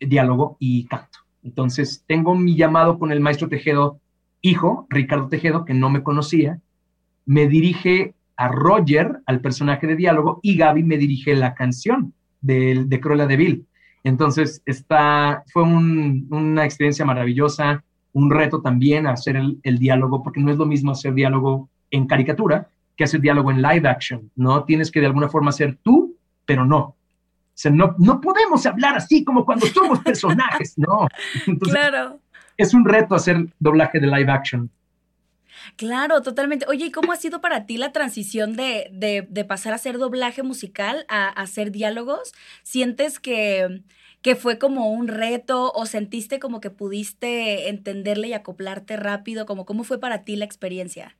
diálogo 0.00 0.56
y 0.58 0.86
canto. 0.86 1.18
Entonces, 1.42 2.02
tengo 2.06 2.34
mi 2.34 2.56
llamado 2.56 2.98
con 2.98 3.12
el 3.12 3.20
maestro 3.20 3.50
Tejedo, 3.50 4.00
hijo, 4.40 4.86
Ricardo 4.88 5.28
Tejedo, 5.28 5.66
que 5.66 5.74
no 5.74 5.90
me 5.90 6.02
conocía, 6.02 6.60
me 7.26 7.46
dirige 7.46 8.14
a 8.36 8.48
Roger, 8.48 9.20
al 9.26 9.42
personaje 9.42 9.86
de 9.86 9.96
diálogo, 9.96 10.40
y 10.42 10.56
Gaby 10.56 10.82
me 10.82 10.96
dirige 10.96 11.36
la 11.36 11.52
canción 11.52 12.14
de, 12.40 12.84
de 12.86 13.00
Cruella 13.00 13.26
de 13.26 13.36
Vil. 13.36 13.66
Entonces, 14.02 14.62
está, 14.64 15.44
fue 15.52 15.62
una 15.62 16.64
experiencia 16.64 17.04
maravillosa, 17.04 17.84
un 18.12 18.30
reto 18.30 18.60
también 18.60 19.06
hacer 19.06 19.36
el, 19.36 19.78
diálogo, 19.78 20.22
porque 20.22 20.40
no 20.40 20.50
es 20.50 20.56
lo 20.56 20.66
mismo 20.66 20.92
hacer 20.92 21.14
diálogo 21.14 21.68
en 21.90 22.06
caricatura 22.06 22.68
que 22.96 23.04
hacer 23.04 23.20
diálogo 23.20 23.50
en 23.50 23.62
live 23.62 23.88
action, 23.88 24.30
¿no? 24.36 24.64
Tienes 24.64 24.90
que 24.90 25.00
de 25.00 25.06
alguna 25.06 25.28
forma 25.28 25.52
ser 25.52 25.78
tú, 25.82 26.16
pero 26.44 26.64
no. 26.64 26.78
O 26.78 26.96
sea, 27.54 27.70
no, 27.70 27.94
no 27.98 28.20
podemos 28.20 28.64
hablar 28.66 28.96
así 28.96 29.24
como 29.24 29.44
cuando 29.44 29.66
somos 29.66 30.00
personajes, 30.00 30.74
¿no? 30.76 31.06
claro. 31.60 32.18
Es 32.56 32.74
un 32.74 32.84
reto 32.84 33.14
hacer 33.14 33.46
doblaje 33.58 34.00
de 34.00 34.06
live 34.06 34.30
action. 34.30 34.70
Claro, 35.76 36.22
totalmente. 36.22 36.66
Oye, 36.68 36.86
¿y 36.86 36.90
cómo 36.90 37.12
ha 37.12 37.16
sido 37.16 37.40
para 37.40 37.66
ti 37.66 37.76
la 37.76 37.92
transición 37.92 38.54
de, 38.54 38.88
de, 38.92 39.44
pasar 39.44 39.72
a 39.72 39.76
hacer 39.76 39.98
doblaje 39.98 40.42
musical 40.42 41.04
a, 41.08 41.28
a 41.28 41.42
hacer 41.42 41.70
diálogos? 41.72 42.32
¿Sientes 42.62 43.18
que, 43.18 43.82
que 44.22 44.36
fue 44.36 44.58
como 44.58 44.90
un 44.90 45.08
reto 45.08 45.72
o 45.72 45.86
sentiste 45.86 46.38
como 46.38 46.60
que 46.60 46.70
pudiste 46.70 47.68
entenderle 47.68 48.28
y 48.28 48.32
acoplarte 48.34 48.96
rápido? 48.96 49.46
Como, 49.46 49.64
¿Cómo 49.64 49.84
fue 49.84 49.98
para 49.98 50.24
ti 50.24 50.36
la 50.36 50.44
experiencia? 50.44 51.16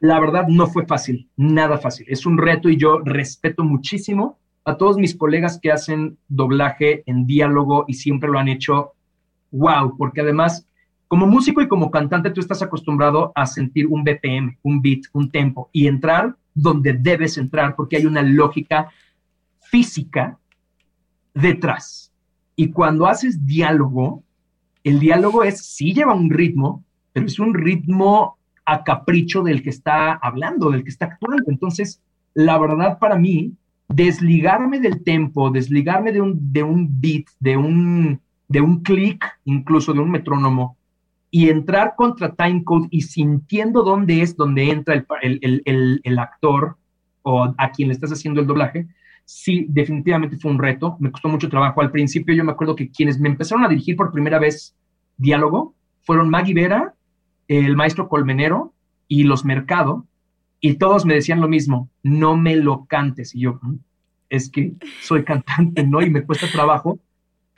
La 0.00 0.20
verdad 0.20 0.46
no 0.48 0.68
fue 0.68 0.86
fácil, 0.86 1.28
nada 1.36 1.78
fácil. 1.78 2.06
Es 2.08 2.24
un 2.24 2.38
reto 2.38 2.68
y 2.68 2.76
yo 2.76 3.00
respeto 3.00 3.64
muchísimo 3.64 4.38
a 4.64 4.76
todos 4.76 4.96
mis 4.96 5.16
colegas 5.16 5.58
que 5.60 5.72
hacen 5.72 6.18
doblaje 6.28 7.02
en 7.06 7.26
diálogo 7.26 7.84
y 7.88 7.94
siempre 7.94 8.28
lo 8.28 8.38
han 8.38 8.48
hecho. 8.48 8.92
Wow, 9.50 9.96
porque 9.96 10.20
además, 10.20 10.67
como 11.08 11.26
músico 11.26 11.62
y 11.62 11.68
como 11.68 11.90
cantante, 11.90 12.30
tú 12.30 12.40
estás 12.40 12.62
acostumbrado 12.62 13.32
a 13.34 13.46
sentir 13.46 13.86
un 13.86 14.04
BPM, 14.04 14.58
un 14.62 14.82
beat, 14.82 15.00
un 15.12 15.30
tempo 15.30 15.70
y 15.72 15.86
entrar 15.86 16.36
donde 16.54 16.92
debes 16.92 17.38
entrar 17.38 17.74
porque 17.74 17.96
hay 17.96 18.06
una 18.06 18.22
lógica 18.22 18.90
física 19.60 20.38
detrás. 21.34 22.12
Y 22.56 22.70
cuando 22.70 23.06
haces 23.06 23.46
diálogo, 23.46 24.22
el 24.84 25.00
diálogo 25.00 25.44
es, 25.44 25.64
sí 25.64 25.94
lleva 25.94 26.14
un 26.14 26.30
ritmo, 26.30 26.84
pero 27.12 27.26
es 27.26 27.38
un 27.38 27.54
ritmo 27.54 28.36
a 28.64 28.84
capricho 28.84 29.42
del 29.42 29.62
que 29.62 29.70
está 29.70 30.12
hablando, 30.12 30.70
del 30.70 30.82
que 30.82 30.90
está 30.90 31.06
actuando. 31.06 31.50
Entonces, 31.50 32.02
la 32.34 32.58
verdad 32.58 32.98
para 32.98 33.16
mí, 33.16 33.54
desligarme 33.88 34.80
del 34.80 35.02
tempo, 35.02 35.50
desligarme 35.50 36.12
de 36.12 36.20
un, 36.20 36.52
de 36.52 36.62
un 36.62 37.00
beat, 37.00 37.24
de 37.40 37.56
un, 37.56 38.20
de 38.48 38.60
un 38.60 38.82
clic, 38.82 39.24
incluso 39.44 39.92
de 39.92 40.00
un 40.00 40.10
metrónomo, 40.10 40.77
y 41.30 41.50
entrar 41.50 41.94
contra 41.96 42.34
timecode 42.34 42.88
y 42.90 43.02
sintiendo 43.02 43.82
dónde 43.82 44.22
es 44.22 44.36
donde 44.36 44.70
entra 44.70 44.94
el, 44.94 45.06
el, 45.42 45.62
el, 45.64 46.00
el, 46.02 46.18
actor 46.18 46.76
o 47.22 47.54
a 47.56 47.70
quien 47.70 47.88
le 47.88 47.94
estás 47.94 48.12
haciendo 48.12 48.40
el 48.40 48.46
doblaje, 48.46 48.88
sí, 49.24 49.66
definitivamente 49.68 50.38
fue 50.38 50.50
un 50.50 50.58
reto. 50.58 50.96
Me 51.00 51.10
costó 51.10 51.28
mucho 51.28 51.50
trabajo. 51.50 51.82
Al 51.82 51.90
principio 51.90 52.34
yo 52.34 52.44
me 52.44 52.52
acuerdo 52.52 52.74
que 52.74 52.90
quienes 52.90 53.20
me 53.20 53.28
empezaron 53.28 53.64
a 53.64 53.68
dirigir 53.68 53.96
por 53.96 54.10
primera 54.10 54.38
vez 54.38 54.74
diálogo 55.18 55.74
fueron 56.00 56.30
Maggie 56.30 56.54
Vera 56.54 56.94
el 57.48 57.76
maestro 57.76 58.08
Colmenero 58.08 58.74
y 59.08 59.24
los 59.24 59.44
Mercado, 59.44 60.06
y 60.60 60.74
todos 60.74 61.06
me 61.06 61.14
decían 61.14 61.40
lo 61.40 61.48
mismo, 61.48 61.90
no 62.02 62.36
me 62.36 62.56
lo 62.56 62.84
cantes. 62.84 63.34
Y 63.34 63.40
yo, 63.40 63.58
mm, 63.62 63.76
es 64.28 64.50
que 64.50 64.74
soy 65.00 65.24
cantante, 65.24 65.84
¿no? 65.86 66.02
Y 66.02 66.10
me 66.10 66.24
cuesta 66.24 66.46
trabajo, 66.52 67.00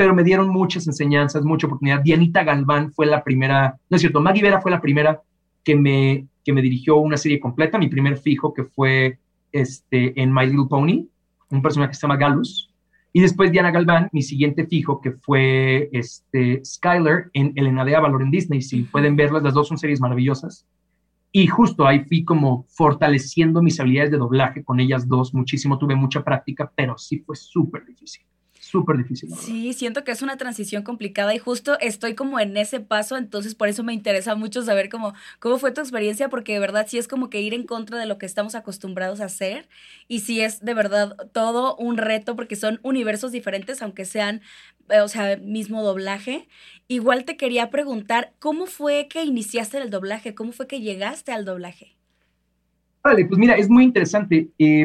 pero 0.00 0.14
me 0.14 0.24
dieron 0.24 0.48
muchas 0.48 0.86
enseñanzas, 0.86 1.44
mucha 1.44 1.66
oportunidad. 1.66 2.00
Dianita 2.00 2.42
Galván 2.42 2.90
fue 2.90 3.04
la 3.04 3.22
primera, 3.22 3.76
no 3.90 3.96
es 3.96 4.00
cierto, 4.00 4.18
Maggie 4.18 4.40
Vera 4.40 4.62
fue 4.62 4.70
la 4.70 4.80
primera 4.80 5.20
que 5.62 5.76
me, 5.76 6.26
que 6.42 6.54
me 6.54 6.62
dirigió 6.62 6.96
una 6.96 7.18
serie 7.18 7.38
completa, 7.38 7.76
mi 7.76 7.88
primer 7.88 8.16
fijo 8.16 8.54
que 8.54 8.64
fue 8.64 9.18
este, 9.52 10.18
en 10.18 10.32
My 10.32 10.46
Little 10.46 10.68
Pony, 10.70 11.06
un 11.50 11.60
personaje 11.60 11.90
que 11.90 11.96
se 11.96 12.00
llama 12.00 12.16
Galus, 12.16 12.72
y 13.12 13.20
después 13.20 13.52
Diana 13.52 13.72
Galván, 13.72 14.08
mi 14.12 14.22
siguiente 14.22 14.66
fijo, 14.66 15.02
que 15.02 15.10
fue 15.10 15.90
este, 15.92 16.64
Skyler 16.64 17.28
en 17.34 17.52
Elena 17.54 17.84
de 17.84 17.94
Avalor 17.94 18.22
en 18.22 18.30
Disney. 18.30 18.62
Si 18.62 18.84
pueden 18.84 19.16
verlas, 19.16 19.42
las 19.42 19.52
dos 19.52 19.68
son 19.68 19.76
series 19.76 20.00
maravillosas. 20.00 20.66
Y 21.30 21.46
justo 21.46 21.86
ahí 21.86 22.06
fui 22.06 22.24
como 22.24 22.64
fortaleciendo 22.70 23.60
mis 23.60 23.78
habilidades 23.78 24.12
de 24.12 24.16
doblaje 24.16 24.64
con 24.64 24.80
ellas 24.80 25.06
dos 25.06 25.34
muchísimo. 25.34 25.76
Tuve 25.76 25.94
mucha 25.94 26.24
práctica, 26.24 26.72
pero 26.74 26.96
sí 26.96 27.18
fue 27.18 27.36
súper 27.36 27.84
difícil 27.84 28.24
súper 28.60 28.98
difícil. 28.98 29.30
Sí, 29.34 29.72
siento 29.72 30.04
que 30.04 30.12
es 30.12 30.22
una 30.22 30.36
transición 30.36 30.82
complicada 30.82 31.34
y 31.34 31.38
justo 31.38 31.78
estoy 31.80 32.14
como 32.14 32.38
en 32.38 32.56
ese 32.56 32.80
paso, 32.80 33.16
entonces 33.16 33.54
por 33.54 33.68
eso 33.68 33.82
me 33.82 33.94
interesa 33.94 34.34
mucho 34.34 34.62
saber 34.62 34.88
cómo, 34.88 35.14
cómo 35.38 35.58
fue 35.58 35.72
tu 35.72 35.80
experiencia, 35.80 36.28
porque 36.28 36.52
de 36.52 36.60
verdad 36.60 36.86
sí 36.88 36.98
es 36.98 37.08
como 37.08 37.30
que 37.30 37.40
ir 37.40 37.54
en 37.54 37.64
contra 37.64 37.98
de 37.98 38.06
lo 38.06 38.18
que 38.18 38.26
estamos 38.26 38.54
acostumbrados 38.54 39.20
a 39.20 39.24
hacer 39.24 39.68
y 40.08 40.20
sí 40.20 40.40
es 40.40 40.60
de 40.60 40.74
verdad 40.74 41.16
todo 41.32 41.74
un 41.76 41.96
reto 41.96 42.36
porque 42.36 42.54
son 42.54 42.80
universos 42.82 43.32
diferentes, 43.32 43.80
aunque 43.82 44.04
sean, 44.04 44.42
eh, 44.90 45.00
o 45.00 45.08
sea, 45.08 45.38
mismo 45.38 45.82
doblaje. 45.82 46.46
Igual 46.86 47.24
te 47.24 47.36
quería 47.36 47.70
preguntar, 47.70 48.34
¿cómo 48.38 48.66
fue 48.66 49.08
que 49.08 49.24
iniciaste 49.24 49.78
el 49.78 49.90
doblaje? 49.90 50.34
¿Cómo 50.34 50.52
fue 50.52 50.66
que 50.66 50.80
llegaste 50.80 51.32
al 51.32 51.46
doblaje? 51.46 51.96
Vale, 53.02 53.24
pues 53.24 53.38
mira, 53.38 53.54
es 53.54 53.70
muy 53.70 53.84
interesante. 53.84 54.50
Eh, 54.58 54.84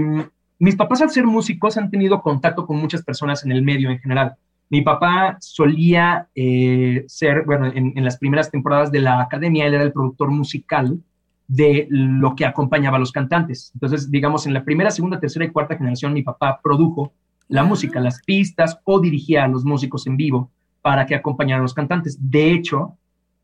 mis 0.59 0.75
papás 0.75 1.01
al 1.01 1.09
ser 1.09 1.25
músicos 1.25 1.77
han 1.77 1.89
tenido 1.89 2.21
contacto 2.21 2.65
con 2.65 2.77
muchas 2.77 3.03
personas 3.03 3.43
en 3.45 3.51
el 3.51 3.61
medio 3.61 3.89
en 3.89 3.99
general. 3.99 4.35
Mi 4.69 4.81
papá 4.81 5.37
solía 5.39 6.27
eh, 6.33 7.03
ser, 7.07 7.43
bueno, 7.45 7.67
en, 7.67 8.03
las 8.03 8.17
primeras 8.17 8.49
temporadas 8.49 8.91
de 8.91 8.99
la 8.99 9.21
academia, 9.21 9.65
él 9.65 9.75
era 9.75 9.83
el 9.83 9.91
productor 9.91 10.31
musical 10.31 10.99
de 11.47 11.87
lo 11.89 12.35
que 12.35 12.45
acompañaba 12.45 12.97
a 12.97 12.99
los 12.99 13.11
cantantes. 13.11 13.71
Entonces, 13.75 14.09
digamos, 14.09 14.47
en 14.47 14.53
la 14.53 14.63
primera, 14.63 14.89
segunda, 14.89 15.19
tercera 15.19 15.45
y 15.45 15.51
cuarta 15.51 15.77
generación, 15.77 16.13
mi 16.13 16.23
papá 16.23 16.59
produjo 16.63 17.13
la 17.47 17.63
música, 17.63 17.99
las 17.99 18.23
pistas 18.23 18.79
o 18.85 18.99
dirigía 18.99 19.43
a 19.43 19.47
los 19.47 19.63
músicos 19.63 20.07
en 20.07 20.17
vivo 20.17 20.49
para 20.81 21.05
que 21.05 21.13
acompañaran 21.13 21.61
a 21.61 21.63
los 21.63 21.75
cantantes. 21.75 22.17
De 22.19 22.51
hecho, 22.51 22.97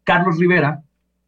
Carlos 0.04 0.40
Rivera 0.40 0.82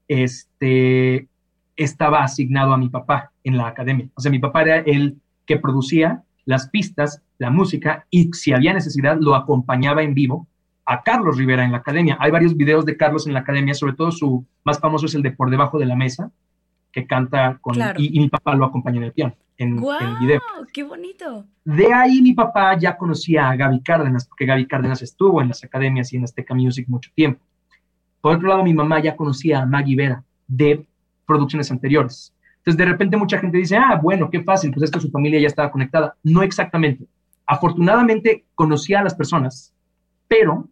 este, 0.07 1.27
estaba 1.75 2.23
asignado 2.23 2.73
a 2.73 2.77
mi 2.77 2.89
papá 2.89 3.31
en 3.43 3.57
la 3.57 3.67
academia. 3.67 4.07
O 4.15 4.21
sea, 4.21 4.31
mi 4.31 4.39
papá 4.39 4.63
era 4.63 4.77
el 4.79 5.17
que 5.45 5.57
producía 5.57 6.23
las 6.45 6.69
pistas, 6.69 7.21
la 7.37 7.49
música 7.49 8.05
y 8.09 8.31
si 8.33 8.53
había 8.53 8.73
necesidad 8.73 9.17
lo 9.19 9.35
acompañaba 9.35 10.03
en 10.03 10.13
vivo 10.13 10.47
a 10.85 11.01
Carlos 11.03 11.37
Rivera 11.37 11.63
en 11.63 11.71
la 11.71 11.77
academia. 11.77 12.17
Hay 12.19 12.31
varios 12.31 12.55
videos 12.55 12.85
de 12.85 12.97
Carlos 12.97 13.27
en 13.27 13.33
la 13.33 13.39
academia, 13.39 13.73
sobre 13.73 13.93
todo 13.93 14.11
su 14.11 14.45
más 14.63 14.79
famoso 14.79 15.05
es 15.05 15.15
el 15.15 15.21
de 15.21 15.31
Por 15.31 15.49
debajo 15.49 15.79
de 15.79 15.85
la 15.85 15.95
mesa, 15.95 16.31
que 16.91 17.07
canta 17.07 17.57
con... 17.61 17.75
Y, 17.97 18.19
mi 18.19 18.29
papá 18.29 18.55
lo 18.55 18.65
acompaña 18.65 18.97
en 18.97 19.03
el 19.03 19.13
piano, 19.13 19.35
en, 19.57 19.77
el 19.77 20.17
video. 20.19 20.41
¡Qué 20.73 20.83
bonito! 20.83 21.45
De 21.63 21.93
ahí 21.93 22.21
mi 22.21 22.33
papá 22.33 22.77
ya 22.77 22.97
conocía 22.97 23.49
a 23.49 23.55
Gaby 23.55 23.81
Cárdenas, 23.81 24.27
porque 24.27 24.45
Gaby 24.45 24.67
Cárdenas 24.67 25.01
estuvo 25.01 25.41
en 25.41 25.49
las 25.49 25.63
academias 25.63 26.11
y 26.11 26.17
en 26.17 26.25
Azteca 26.25 26.53
Music 26.53 26.87
mucho 26.89 27.11
tiempo. 27.15 27.41
Por 28.21 28.35
otro 28.35 28.47
lado, 28.49 28.63
mi 28.63 28.73
mamá 28.73 29.01
ya 29.01 29.15
conocía 29.15 29.61
a 29.61 29.65
Maggie 29.65 29.95
Vera 29.95 30.23
de 30.47 30.85
producciones 31.25 31.71
anteriores. 31.71 32.32
Entonces, 32.63 32.77
de 32.77 32.85
repente 32.85 33.17
mucha 33.17 33.39
gente 33.39 33.57
dice, 33.57 33.75
ah, 33.75 33.99
bueno, 34.01 34.29
qué 34.29 34.41
fácil, 34.41 34.71
pues 34.71 34.83
es 34.83 34.91
que 34.91 35.01
su 35.01 35.11
familia 35.11 35.37
ya 35.37 35.47
estaba 35.47 35.69
conectada. 35.69 36.15
No 36.23 36.43
exactamente. 36.43 37.05
Afortunadamente 37.45 38.45
conocía 38.55 39.01
a 39.01 39.03
las 39.03 39.13
personas, 39.13 39.73
pero 40.29 40.69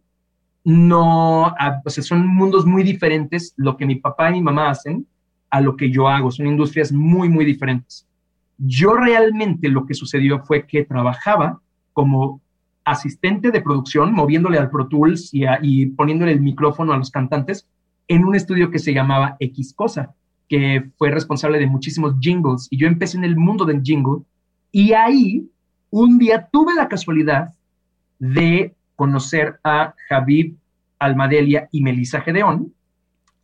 no, 0.64 1.48
o 1.48 1.90
sea, 1.90 2.02
son 2.02 2.26
mundos 2.26 2.64
muy 2.64 2.82
diferentes 2.82 3.52
lo 3.58 3.76
que 3.76 3.84
mi 3.84 3.96
papá 3.96 4.30
y 4.30 4.34
mi 4.34 4.40
mamá 4.40 4.70
hacen 4.70 5.06
a 5.50 5.60
lo 5.60 5.76
que 5.76 5.90
yo 5.90 6.08
hago. 6.08 6.30
Son 6.30 6.46
industrias 6.46 6.92
muy, 6.92 7.28
muy 7.28 7.44
diferentes. 7.44 8.06
Yo 8.56 8.94
realmente 8.94 9.68
lo 9.68 9.84
que 9.84 9.92
sucedió 9.92 10.38
fue 10.44 10.66
que 10.66 10.86
trabajaba 10.86 11.60
como 11.92 12.40
asistente 12.84 13.50
de 13.50 13.60
producción, 13.60 14.14
moviéndole 14.14 14.56
al 14.56 14.70
Pro 14.70 14.88
Tools 14.88 15.28
y, 15.34 15.44
y 15.60 15.86
poniéndole 15.88 16.32
el 16.32 16.40
micrófono 16.40 16.94
a 16.94 16.96
los 16.96 17.10
cantantes 17.10 17.68
en 18.08 18.24
un 18.24 18.34
estudio 18.34 18.70
que 18.70 18.78
se 18.78 18.94
llamaba 18.94 19.36
X 19.40 19.74
Cosa 19.74 20.14
que 20.48 20.90
fue 20.98 21.10
responsable 21.10 21.58
de 21.58 21.66
muchísimos 21.66 22.14
jingles 22.20 22.68
y 22.70 22.78
yo 22.78 22.86
empecé 22.86 23.16
en 23.16 23.24
el 23.24 23.36
mundo 23.36 23.64
del 23.64 23.82
jingle 23.82 24.22
y 24.70 24.92
ahí 24.92 25.48
un 25.90 26.18
día 26.18 26.48
tuve 26.50 26.74
la 26.74 26.88
casualidad 26.88 27.52
de 28.18 28.74
conocer 28.96 29.58
a 29.64 29.94
Javid 30.08 30.54
Almadelia 30.98 31.68
y 31.72 31.82
Melissa 31.82 32.20
Gedeón, 32.20 32.72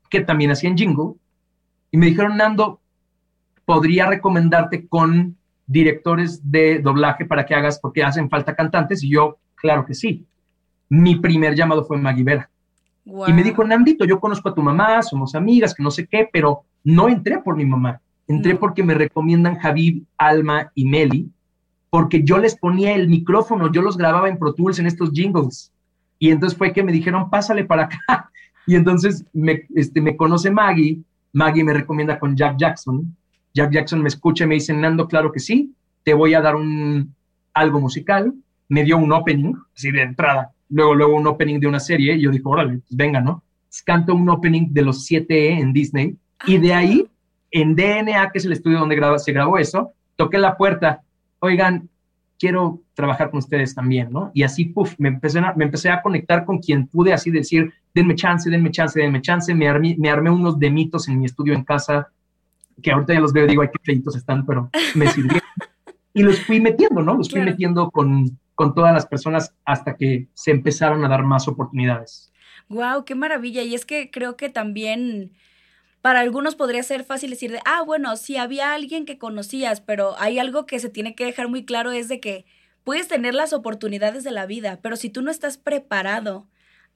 que 0.09 0.21
también 0.21 0.51
hacían 0.51 0.77
jingle, 0.77 1.15
y 1.91 1.99
me 1.99 2.07
dijeron, 2.07 2.37
Nando, 2.37 2.81
podría 3.65 4.07
recomendarte 4.07 4.87
con 4.87 5.37
directores 5.67 6.51
de 6.51 6.79
doblaje 6.79 7.27
para 7.27 7.45
que 7.45 7.55
hagas, 7.55 7.79
porque 7.81 8.03
hacen 8.03 8.31
falta 8.31 8.55
cantantes, 8.55 9.03
y 9.03 9.11
yo, 9.11 9.39
claro 9.57 9.85
que 9.85 9.95
sí. 9.95 10.25
Mi 10.89 11.17
primer 11.17 11.55
llamado 11.55 11.85
fue 11.85 11.99
Maggie 11.99 12.25
Vera. 12.25 12.49
Y 13.05 13.33
me 13.33 13.43
dijo, 13.43 13.65
Nandito, 13.65 14.05
yo 14.05 14.21
conozco 14.21 14.49
a 14.49 14.55
tu 14.55 14.63
mamá, 14.63 15.03
somos 15.03 15.35
amigas, 15.35 15.75
que 15.75 15.83
no 15.83 15.91
sé 15.91 16.07
qué, 16.07 16.29
pero 16.33 16.65
no 16.85 17.09
entré 17.09 17.39
por 17.39 17.57
mi 17.57 17.65
mamá, 17.65 18.01
entré 18.27 18.55
porque 18.57 18.83
me 18.83 18.95
recomiendan 18.95 19.57
Javid, 19.57 20.03
Alma 20.17 20.71
y 20.75 20.87
Meli, 20.87 21.31
porque 21.91 22.23
yo 22.23 22.39
les 22.39 22.57
ponía 22.57 22.95
el 22.95 23.09
micrófono, 23.09 23.73
yo 23.73 23.83
los 23.83 23.97
grababa 23.97 24.29
en 24.29 24.39
Pro 24.39 24.53
Tools 24.53 24.79
en 24.79 24.87
estos 24.87 25.11
jingles. 25.13 25.73
Y 26.19 26.31
entonces 26.31 26.57
fue 26.57 26.73
que 26.73 26.83
me 26.83 26.93
dijeron, 26.93 27.31
pásale 27.31 27.65
para 27.65 27.85
acá. 27.85 28.31
Y 28.67 28.75
entonces 28.75 29.25
me, 29.33 29.63
este, 29.75 30.03
me 30.03 30.15
conoce 30.15 30.51
Maggie, 30.51 31.01
Maggie 31.33 31.65
me 31.65 31.73
recomienda 31.73 32.19
con 32.19 32.37
Jack 32.37 32.59
Jackson. 32.59 33.17
Jack 33.55 33.73
Jackson 33.73 34.03
me 34.03 34.09
escucha 34.09 34.45
y 34.45 34.47
me 34.47 34.57
dice, 34.57 34.75
Nando, 34.75 35.09
claro 35.09 35.33
que 35.33 35.41
sí, 35.41 35.73
te 36.03 36.13
voy 36.13 36.35
a 36.35 36.43
dar 36.43 36.55
un 36.55 37.15
algo 37.55 37.81
musical. 37.81 38.35
Me 38.69 38.85
dio 38.85 38.99
un 38.99 39.11
opening, 39.11 39.55
así 39.75 39.91
de 39.91 40.03
entrada. 40.03 40.53
Luego, 40.69 40.95
luego 40.95 41.17
un 41.17 41.27
opening 41.27 41.59
de 41.61 41.67
una 41.67 41.81
serie. 41.81 42.15
Y 42.17 42.21
yo 42.21 42.31
dije, 42.31 42.43
órale, 42.45 42.81
pues 42.81 42.95
venga, 42.95 43.23
¿no? 43.23 43.43
Canto 43.87 44.15
un 44.15 44.29
opening 44.29 44.67
de 44.69 44.83
los 44.83 45.09
7E 45.09 45.61
en 45.61 45.73
Disney 45.73 46.19
y 46.47 46.59
de 46.59 46.75
ahí 46.75 47.07
en 47.51 47.75
DNA, 47.75 48.31
que 48.31 48.39
es 48.39 48.45
el 48.45 48.53
estudio 48.53 48.79
donde 48.79 48.99
se 49.19 49.33
grabó 49.33 49.59
eso, 49.59 49.93
toqué 50.17 50.39
la 50.39 50.57
puerta, 50.57 51.03
oigan, 51.41 51.89
quiero 52.39 52.81
trabajar 52.95 53.31
con 53.31 53.39
ustedes 53.39 53.75
también, 53.75 54.11
¿no? 54.11 54.31
Y 54.35 54.43
así, 54.43 54.67
puff, 54.67 54.95
me 54.99 55.09
empecé, 55.09 55.41
a, 55.41 55.53
me 55.55 55.65
empecé 55.65 55.91
a 55.91 56.03
conectar 56.03 56.45
con 56.45 56.59
quien 56.59 56.87
pude 56.87 57.13
así 57.13 57.31
decir, 57.31 57.73
denme 57.95 58.15
chance, 58.15 58.49
denme 58.49 58.71
chance, 58.71 58.99
denme 58.99 59.21
chance, 59.21 59.55
me 59.55 59.69
armé, 59.69 59.97
me 59.99 60.11
armé 60.11 60.31
unos 60.31 60.59
demitos 60.59 61.09
en 61.09 61.19
mi 61.19 61.27
estudio 61.27 61.55
en 61.55 61.65
casa, 61.65 62.09
que 62.83 62.93
ahorita 62.93 63.15
ya 63.15 63.21
los 63.21 63.33
veo 63.33 63.45
y 63.45 63.49
digo, 63.49 63.63
ay, 63.63 63.69
qué 63.73 63.83
feitos 63.83 64.17
están, 64.17 64.47
pero 64.47 64.71
me 64.95 65.07
sirvieron. 65.11 65.49
y 66.15 66.23
los 66.23 66.41
fui 66.41 66.61
metiendo, 66.61 67.03
¿no? 67.03 67.15
Los 67.15 67.31
fui 67.31 67.41
metiendo 67.41 67.91
con, 67.91 68.39
con 68.55 68.75
todas 68.75 68.93
las 68.93 69.07
personas 69.07 69.55
hasta 69.65 69.97
que 69.97 70.29
se 70.35 70.53
empezaron 70.53 71.05
a 71.05 71.09
dar 71.09 71.25
más 71.25 71.49
oportunidades. 71.49 72.33
Wow, 72.69 73.05
qué 73.05 73.15
maravilla. 73.15 73.63
Y 73.63 73.75
es 73.75 73.85
que 73.85 74.11
creo 74.11 74.37
que 74.37 74.49
también 74.49 75.33
para 76.01 76.21
algunos 76.21 76.57
podría 76.57 76.83
ser 76.83 77.05
fácil 77.05 77.31
decir 77.31 77.51
de, 77.53 77.61
ah, 77.65 77.83
bueno, 77.83 78.17
si 78.17 78.37
había 78.37 78.73
alguien 78.75 79.05
que 79.05 79.19
conocías, 79.19 79.81
pero 79.81 80.15
hay 80.19 80.39
algo 80.39 80.67
que 80.67 80.79
se 80.79 80.89
tiene 80.89 81.15
que 81.15 81.25
dejar 81.25 81.49
muy 81.49 81.65
claro 81.65 81.93
es 81.93 82.09
de 82.09 82.21
que 82.21 82.45
puedes 82.85 83.09
tener 83.09 83.35
las 83.35 83.53
oportunidades 83.53 84.25
de 84.25 84.31
la 84.31 84.47
vida, 84.47 84.79
pero 84.83 84.97
si 84.97 85.11
tú 85.11 85.23
no 85.23 85.31
estás 85.31 85.59
preparado 85.59 86.47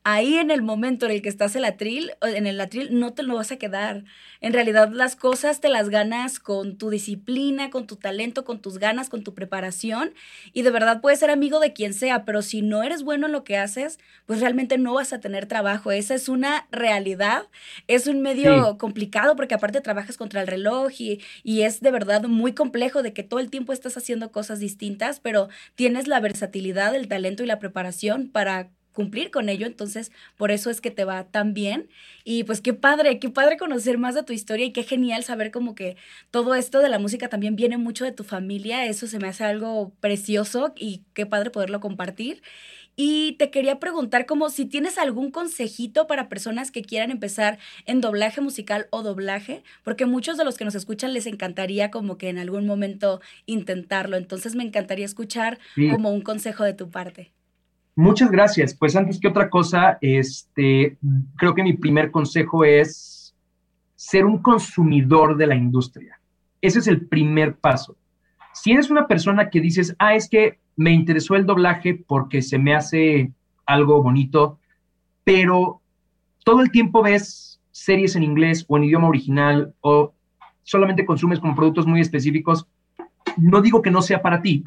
ahí 0.04 0.36
en 0.36 0.50
el 0.50 0.62
momento 0.62 1.06
en 1.06 1.12
el 1.12 1.22
que 1.22 1.28
estás 1.28 1.54
en 1.54 1.60
el 1.60 1.64
atril, 1.66 2.12
en 2.22 2.46
el 2.46 2.60
atril 2.60 2.98
no 2.98 3.12
te 3.12 3.22
lo 3.22 3.36
vas 3.36 3.52
a 3.52 3.56
quedar. 3.56 4.04
En 4.40 4.52
realidad 4.52 4.90
las 4.92 5.14
cosas 5.16 5.60
te 5.60 5.68
las 5.68 5.88
ganas 5.88 6.40
con 6.40 6.76
tu 6.76 6.90
disciplina, 6.90 7.70
con 7.70 7.86
tu 7.86 7.96
talento, 7.96 8.44
con 8.44 8.60
tus 8.60 8.78
ganas, 8.78 9.08
con 9.08 9.22
tu 9.22 9.34
preparación 9.34 10.12
y 10.52 10.62
de 10.62 10.70
verdad 10.70 11.00
puedes 11.00 11.20
ser 11.20 11.30
amigo 11.30 11.60
de 11.60 11.72
quien 11.72 11.94
sea, 11.94 12.24
pero 12.24 12.42
si 12.42 12.62
no 12.62 12.82
eres 12.82 13.04
bueno 13.04 13.26
en 13.26 13.32
lo 13.32 13.44
que 13.44 13.56
haces, 13.56 13.98
pues 14.26 14.40
realmente 14.40 14.78
no 14.78 14.94
vas 14.94 15.12
a 15.12 15.20
tener 15.20 15.46
trabajo. 15.46 15.92
Esa 15.92 16.14
es 16.14 16.28
una 16.28 16.66
realidad. 16.72 17.46
Es 17.86 18.06
un 18.06 18.22
medio 18.22 18.78
complicado 18.78 19.36
porque 19.36 19.54
aparte 19.54 19.80
trabajas 19.80 20.16
contra 20.16 20.40
el 20.40 20.48
reloj 20.48 20.90
y, 20.98 21.20
y 21.44 21.62
es 21.62 21.80
de 21.80 21.90
verdad 21.90 22.24
muy 22.24 22.54
complejo 22.54 23.02
de 23.02 23.12
que 23.12 23.22
todo 23.22 23.40
el 23.40 23.50
tiempo 23.50 23.72
estás 23.72 23.96
haciendo 23.96 24.32
cosas 24.32 24.58
distintas, 24.58 25.20
pero 25.20 25.48
tienes 25.76 26.08
la 26.08 26.20
versatilidad, 26.20 26.94
el 26.94 27.08
talento 27.08 27.42
y 27.42 27.46
la 27.46 27.58
preparación 27.58 28.28
para 28.28 28.70
cumplir 28.92 29.30
con 29.30 29.48
ello, 29.48 29.66
entonces 29.66 30.12
por 30.36 30.50
eso 30.50 30.70
es 30.70 30.80
que 30.80 30.90
te 30.90 31.04
va 31.04 31.24
tan 31.24 31.54
bien. 31.54 31.88
Y 32.24 32.44
pues 32.44 32.60
qué 32.60 32.72
padre, 32.72 33.18
qué 33.18 33.30
padre 33.30 33.56
conocer 33.56 33.98
más 33.98 34.14
de 34.14 34.22
tu 34.22 34.32
historia 34.32 34.66
y 34.66 34.72
qué 34.72 34.82
genial 34.82 35.24
saber 35.24 35.50
como 35.50 35.74
que 35.74 35.96
todo 36.30 36.54
esto 36.54 36.80
de 36.80 36.88
la 36.88 36.98
música 36.98 37.28
también 37.28 37.56
viene 37.56 37.78
mucho 37.78 38.04
de 38.04 38.12
tu 38.12 38.24
familia, 38.24 38.86
eso 38.86 39.06
se 39.06 39.18
me 39.18 39.28
hace 39.28 39.44
algo 39.44 39.92
precioso 40.00 40.72
y 40.76 41.02
qué 41.14 41.26
padre 41.26 41.50
poderlo 41.50 41.80
compartir. 41.80 42.42
Y 42.94 43.32
te 43.38 43.50
quería 43.50 43.78
preguntar 43.78 44.26
como 44.26 44.50
si 44.50 44.66
tienes 44.66 44.98
algún 44.98 45.30
consejito 45.30 46.06
para 46.06 46.28
personas 46.28 46.70
que 46.70 46.82
quieran 46.82 47.10
empezar 47.10 47.58
en 47.86 48.02
doblaje 48.02 48.42
musical 48.42 48.86
o 48.90 49.02
doblaje, 49.02 49.62
porque 49.82 50.04
muchos 50.04 50.36
de 50.36 50.44
los 50.44 50.58
que 50.58 50.66
nos 50.66 50.74
escuchan 50.74 51.14
les 51.14 51.26
encantaría 51.26 51.90
como 51.90 52.18
que 52.18 52.28
en 52.28 52.38
algún 52.38 52.66
momento 52.66 53.20
intentarlo. 53.46 54.16
Entonces 54.18 54.54
me 54.54 54.64
encantaría 54.64 55.06
escuchar 55.06 55.58
como 55.90 56.12
un 56.12 56.20
consejo 56.20 56.64
de 56.64 56.74
tu 56.74 56.90
parte. 56.90 57.32
Muchas 57.94 58.30
gracias. 58.30 58.74
Pues 58.74 58.96
antes 58.96 59.20
que 59.20 59.28
otra 59.28 59.50
cosa, 59.50 59.98
este, 60.00 60.96
creo 61.36 61.54
que 61.54 61.62
mi 61.62 61.74
primer 61.74 62.10
consejo 62.10 62.64
es 62.64 63.34
ser 63.94 64.24
un 64.24 64.38
consumidor 64.38 65.36
de 65.36 65.46
la 65.46 65.54
industria. 65.54 66.18
Ese 66.60 66.78
es 66.78 66.86
el 66.86 67.06
primer 67.06 67.56
paso. 67.56 67.96
Si 68.52 68.72
eres 68.72 68.90
una 68.90 69.06
persona 69.06 69.50
que 69.50 69.60
dices, 69.60 69.94
ah, 69.98 70.14
es 70.14 70.28
que 70.28 70.58
me 70.76 70.92
interesó 70.92 71.36
el 71.36 71.46
doblaje 71.46 71.94
porque 71.94 72.42
se 72.42 72.58
me 72.58 72.74
hace 72.74 73.32
algo 73.66 74.02
bonito, 74.02 74.58
pero 75.24 75.80
todo 76.44 76.60
el 76.60 76.70
tiempo 76.70 77.02
ves 77.02 77.60
series 77.70 78.16
en 78.16 78.22
inglés 78.22 78.64
o 78.68 78.76
en 78.76 78.84
idioma 78.84 79.08
original 79.08 79.74
o 79.80 80.14
solamente 80.62 81.06
consumes 81.06 81.40
como 81.40 81.54
productos 81.54 81.86
muy 81.86 82.00
específicos, 82.00 82.66
no 83.36 83.60
digo 83.60 83.82
que 83.82 83.90
no 83.90 84.02
sea 84.02 84.22
para 84.22 84.42
ti, 84.42 84.64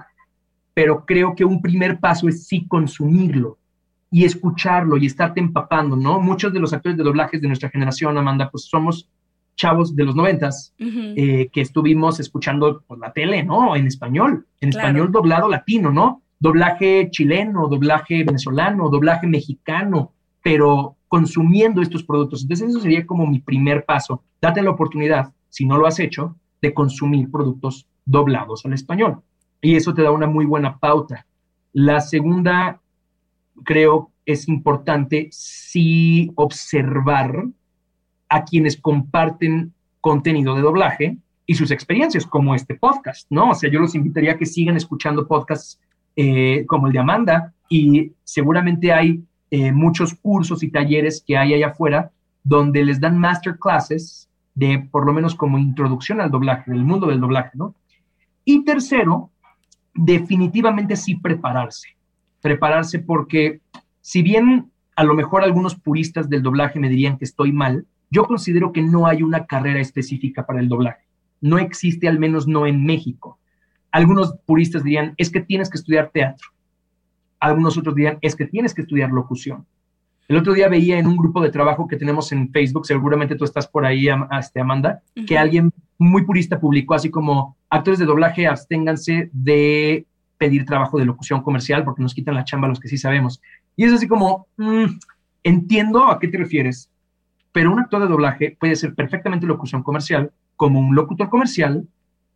pero 0.75 1.05
creo 1.05 1.35
que 1.35 1.45
un 1.45 1.61
primer 1.61 1.99
paso 1.99 2.27
es 2.27 2.45
sí 2.47 2.67
consumirlo 2.67 3.57
y 4.11 4.25
escucharlo 4.25 4.97
y 4.97 5.05
estarte 5.05 5.39
empapando, 5.39 5.95
¿no? 5.95 6.19
Muchos 6.19 6.53
de 6.53 6.59
los 6.59 6.73
actores 6.73 6.97
de 6.97 7.03
doblajes 7.03 7.41
de 7.41 7.47
nuestra 7.47 7.69
generación, 7.69 8.17
Amanda, 8.17 8.51
pues 8.51 8.65
somos 8.65 9.09
chavos 9.55 9.95
de 9.95 10.03
los 10.03 10.17
noventas 10.17 10.73
eh, 10.77 11.47
que 11.51 11.61
estuvimos 11.61 12.19
escuchando 12.19 12.83
por 12.85 12.99
la 12.99 13.13
tele, 13.13 13.41
¿no? 13.41 13.73
En 13.75 13.87
español, 13.87 14.45
en 14.59 14.69
español 14.69 15.13
doblado 15.13 15.47
latino, 15.47 15.91
¿no? 15.91 16.21
Doblaje 16.39 17.09
chileno, 17.09 17.69
doblaje 17.69 18.25
venezolano, 18.25 18.89
doblaje 18.89 19.27
mexicano, 19.27 20.11
pero 20.43 20.97
consumiendo 21.07 21.81
estos 21.81 22.03
productos. 22.03 22.41
Entonces 22.41 22.69
eso 22.69 22.81
sería 22.81 23.05
como 23.05 23.25
mi 23.25 23.39
primer 23.39 23.85
paso. 23.85 24.23
Date 24.41 24.61
la 24.61 24.71
oportunidad, 24.71 25.31
si 25.47 25.65
no 25.65 25.77
lo 25.77 25.87
has 25.87 25.99
hecho, 25.99 26.35
de 26.61 26.73
consumir 26.73 27.31
productos 27.31 27.87
doblados 28.05 28.65
al 28.65 28.73
español 28.73 29.21
y 29.65 29.75
eso 29.75 29.95
te 29.95 30.03
da 30.03 30.11
una 30.11 30.27
muy 30.27 30.45
buena 30.45 30.77
pauta. 30.77 31.25
La 31.73 31.99
segunda, 31.99 32.79
creo, 33.63 34.11
es 34.23 34.47
importante 34.47 35.27
sí 35.31 36.31
observar 36.35 37.47
a 38.29 38.43
quienes 38.43 38.77
comparten 38.77 39.73
contenido 40.01 40.53
de 40.53 40.61
doblaje 40.61 41.17
y 41.47 41.55
sus 41.55 41.71
experiencias, 41.71 42.27
como 42.27 42.53
este 42.53 42.75
podcast, 42.75 43.25
¿no? 43.31 43.49
O 43.49 43.55
sea, 43.55 43.71
yo 43.71 43.79
los 43.79 43.95
invitaría 43.95 44.33
a 44.33 44.37
que 44.37 44.45
sigan 44.45 44.77
escuchando 44.77 45.27
podcasts 45.27 45.79
eh, 46.15 46.63
como 46.67 46.85
el 46.85 46.93
de 46.93 46.99
Amanda 46.99 47.51
y 47.67 48.11
seguramente 48.23 48.93
hay 48.93 49.23
eh, 49.49 49.71
muchos 49.71 50.13
cursos 50.13 50.61
y 50.61 50.69
talleres 50.69 51.23
que 51.25 51.37
hay 51.37 51.55
allá 51.55 51.69
afuera 51.69 52.11
donde 52.43 52.85
les 52.85 52.99
dan 52.99 53.17
masterclasses 53.17 54.29
de 54.53 54.87
por 54.91 55.07
lo 55.07 55.13
menos 55.13 55.33
como 55.33 55.57
introducción 55.57 56.21
al 56.21 56.29
doblaje, 56.29 56.69
del 56.69 56.83
mundo 56.83 57.07
del 57.07 57.19
doblaje, 57.19 57.57
¿no? 57.57 57.73
Y 58.47 58.63
tercero, 58.63 59.31
definitivamente 59.95 60.95
sí 60.95 61.15
prepararse. 61.15 61.89
Prepararse 62.41 62.99
porque 62.99 63.61
si 64.01 64.21
bien 64.21 64.71
a 64.95 65.03
lo 65.03 65.13
mejor 65.13 65.43
algunos 65.43 65.75
puristas 65.75 66.29
del 66.29 66.43
doblaje 66.43 66.79
me 66.79 66.89
dirían 66.89 67.17
que 67.17 67.25
estoy 67.25 67.51
mal, 67.51 67.85
yo 68.11 68.25
considero 68.25 68.71
que 68.71 68.81
no 68.81 69.07
hay 69.07 69.23
una 69.23 69.45
carrera 69.45 69.79
específica 69.79 70.45
para 70.45 70.59
el 70.59 70.69
doblaje. 70.69 71.05
No 71.41 71.57
existe, 71.57 72.07
al 72.07 72.19
menos 72.19 72.47
no 72.47 72.67
en 72.67 72.85
México. 72.85 73.39
Algunos 73.91 74.35
puristas 74.45 74.83
dirían, 74.83 75.13
es 75.17 75.29
que 75.29 75.41
tienes 75.41 75.69
que 75.69 75.77
estudiar 75.77 76.11
teatro. 76.13 76.49
Algunos 77.39 77.77
otros 77.77 77.95
dirían, 77.95 78.19
es 78.21 78.35
que 78.35 78.45
tienes 78.45 78.73
que 78.73 78.81
estudiar 78.81 79.09
locución. 79.09 79.65
El 80.27 80.37
otro 80.37 80.53
día 80.53 80.69
veía 80.69 80.97
en 80.97 81.07
un 81.07 81.17
grupo 81.17 81.41
de 81.41 81.51
trabajo 81.51 81.87
que 81.87 81.97
tenemos 81.97 82.31
en 82.31 82.51
Facebook, 82.51 82.85
seguramente 82.85 83.35
tú 83.35 83.43
estás 83.43 83.67
por 83.67 83.85
ahí, 83.85 84.07
este, 84.39 84.59
Amanda, 84.59 85.01
que 85.27 85.37
alguien 85.37 85.71
muy 85.97 86.25
purista 86.25 86.59
publicó 86.59 86.93
así 86.93 87.09
como, 87.09 87.57
actores 87.69 87.99
de 87.99 88.05
doblaje, 88.05 88.47
absténganse 88.47 89.29
de 89.33 90.05
pedir 90.37 90.65
trabajo 90.65 90.97
de 90.97 91.05
locución 91.05 91.41
comercial 91.41 91.83
porque 91.83 92.01
nos 92.01 92.13
quitan 92.13 92.35
la 92.35 92.43
chamba 92.43 92.67
los 92.67 92.79
que 92.79 92.87
sí 92.87 92.97
sabemos. 92.97 93.41
Y 93.75 93.85
es 93.85 93.93
así 93.93 94.07
como, 94.07 94.47
mm, 94.57 94.85
entiendo 95.43 96.05
a 96.05 96.19
qué 96.19 96.27
te 96.27 96.37
refieres, 96.37 96.89
pero 97.51 97.71
un 97.71 97.79
actor 97.79 98.01
de 98.01 98.07
doblaje 98.07 98.57
puede 98.59 98.75
ser 98.75 98.95
perfectamente 98.95 99.45
locución 99.45 99.83
comercial, 99.83 100.31
como 100.55 100.79
un 100.79 100.95
locutor 100.95 101.29
comercial, 101.29 101.87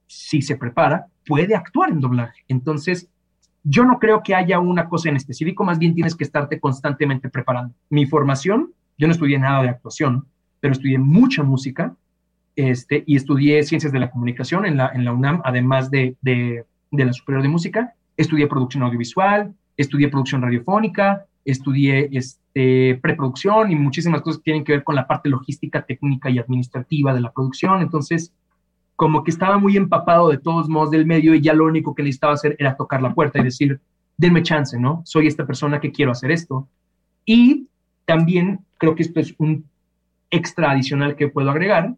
si 0.08 0.42
se 0.42 0.56
prepara, 0.56 1.08
puede 1.26 1.56
actuar 1.56 1.90
en 1.90 2.00
doblaje. 2.00 2.44
Entonces, 2.48 3.10
yo 3.64 3.86
no 3.86 4.00
creo 4.00 4.24
que 4.24 4.36
haya 4.36 4.60
una 4.60 4.88
cosa 4.88 5.10
en 5.10 5.18
específico, 5.18 5.64
más 5.64 5.78
bien 5.78 5.94
tienes 5.94 6.16
que 6.16 6.24
estarte 6.24 6.60
constantemente 6.60 7.30
preparando. 7.30 7.74
Mi 7.90 8.06
formación, 8.06 8.74
yo 8.98 9.08
no 9.08 9.14
estudié 9.14 9.38
nada 9.38 9.62
de 9.62 9.70
actuación, 9.70 10.26
pero 10.60 10.74
estudié 10.74 10.98
mucha 10.98 11.44
música 11.44 11.96
este, 12.60 13.04
y 13.08 13.16
estudié 13.16 13.64
ciencias 13.64 13.94
de 13.94 14.00
la 14.00 14.12
comunicación 14.12 14.66
en 14.66 14.76
la, 14.76 14.92
en 14.94 15.06
la 15.06 15.14
UNAM, 15.14 15.42
además 15.46 15.90
de, 15.90 16.18
de, 16.22 16.66
de 16.92 17.06
la 17.06 17.14
Superior 17.14 17.42
de 17.42 17.48
Música. 17.48 17.94
Estudié 18.18 18.48
producción 18.48 18.84
audiovisual, 18.84 19.54
estudié 19.78 20.10
producción 20.10 20.42
radiofónica, 20.42 21.26
estudié 21.46 22.10
este, 22.12 23.00
preproducción 23.02 23.72
y 23.72 23.76
muchísimas 23.76 24.22
cosas 24.22 24.40
que 24.40 24.44
tienen 24.44 24.66
que 24.66 24.74
ver 24.74 24.84
con 24.84 24.96
la 24.96 25.08
parte 25.08 25.30
logística, 25.30 25.84
técnica 25.84 26.30
y 26.30 26.38
administrativa 26.38 27.14
de 27.14 27.22
la 27.22 27.32
producción. 27.32 27.82
Entonces, 27.82 28.34
como 28.98 29.24
que 29.24 29.32
estaba 29.32 29.58
muy 29.58 29.78
empapado 29.78 30.28
de 30.28 30.38
todos 30.38 30.68
modos 30.68 30.92
del 30.92 31.06
medio 31.06 31.34
y 31.34 31.42
ya 31.42 31.54
lo 31.54 31.64
único 31.64 31.96
que 31.96 32.04
necesitaba 32.04 32.34
hacer 32.34 32.58
era 32.60 32.76
tocar 32.76 33.02
la 33.02 33.14
puerta 33.14 33.40
y 33.40 33.46
decir, 33.46 33.80
denme 34.18 34.44
chance, 34.44 34.78
¿no? 34.78 35.02
Soy 35.06 35.28
esta 35.28 35.48
persona 35.48 35.80
que 35.80 35.94
quiero 35.94 36.12
hacer 36.12 36.30
esto. 36.32 36.68
Y 37.26 37.68
también 38.04 38.60
creo 38.78 38.96
que 38.96 39.04
esto 39.04 39.22
es 39.22 39.34
un 39.38 39.64
extra 40.30 40.72
adicional 40.72 41.16
que 41.16 41.30
puedo 41.30 41.50
agregar. 41.50 41.96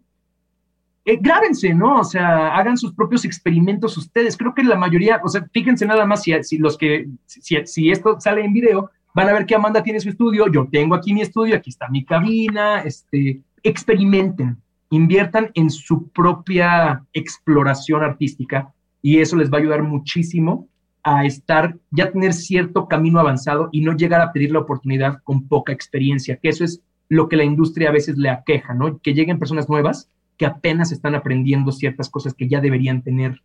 Eh, 1.04 1.18
grábense, 1.20 1.74
¿no? 1.74 2.00
O 2.00 2.04
sea, 2.04 2.56
hagan 2.56 2.78
sus 2.78 2.94
propios 2.94 3.26
experimentos 3.26 3.98
ustedes. 3.98 4.38
Creo 4.38 4.54
que 4.54 4.64
la 4.64 4.76
mayoría, 4.76 5.20
o 5.24 5.30
sea, 5.30 5.48
fíjense 5.52 5.86
nada 5.86 6.06
más 6.06 6.24
si, 6.24 6.58
los 6.60 6.78
que, 6.78 7.08
si, 7.26 7.90
esto 7.90 8.20
sale 8.20 8.46
en 8.46 8.54
video, 8.54 8.92
van 9.16 9.30
a 9.30 9.34
ver 9.34 9.46
que 9.48 9.56
Amanda 9.56 9.82
tiene 9.82 10.00
su 10.00 10.10
estudio, 10.10 10.48
yo 10.52 10.68
tengo 10.72 10.94
aquí 10.94 11.14
mi 11.14 11.22
estudio, 11.22 11.56
aquí 11.56 11.72
está 11.72 11.90
mi 11.90 12.06
cabina, 12.06 12.82
este, 12.82 13.42
experimenten, 13.64 14.58
inviertan 14.92 15.50
en 15.56 15.72
su 15.72 16.08
propia 16.10 17.04
exploración 17.14 18.04
artística 18.04 18.72
y 19.02 19.20
eso 19.20 19.36
les 19.36 19.52
va 19.52 19.58
a 19.58 19.62
ayudar 19.62 19.82
muchísimo 19.82 20.68
a 21.04 21.26
estar, 21.26 21.76
ya 21.90 22.12
tener 22.12 22.34
cierto 22.34 22.88
camino 22.88 23.20
avanzado 23.20 23.70
y 23.72 23.82
no 23.82 23.98
llegar 23.98 24.22
a 24.22 24.32
pedir 24.32 24.52
la 24.52 24.60
oportunidad 24.60 25.18
con 25.24 25.48
poca 25.48 25.74
experiencia, 25.74 26.38
que 26.38 26.50
eso 26.50 26.64
es 26.64 26.84
lo 27.10 27.28
que 27.28 27.38
la 27.38 27.44
industria 27.44 27.90
a 27.90 27.92
veces 27.92 28.18
le 28.18 28.30
aqueja, 28.30 28.76
¿no? 28.76 29.00
Que 29.00 29.16
lleguen 29.16 29.40
personas 29.40 29.68
nuevas 29.68 30.12
que 30.38 30.46
apenas 30.46 30.92
están 30.92 31.16
aprendiendo 31.16 31.72
ciertas 31.72 32.10
cosas 32.10 32.34
que 32.34 32.48
ya 32.48 32.62
deberían 32.62 33.04
tener 33.04 33.42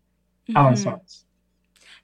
avanzadas. 0.54 1.25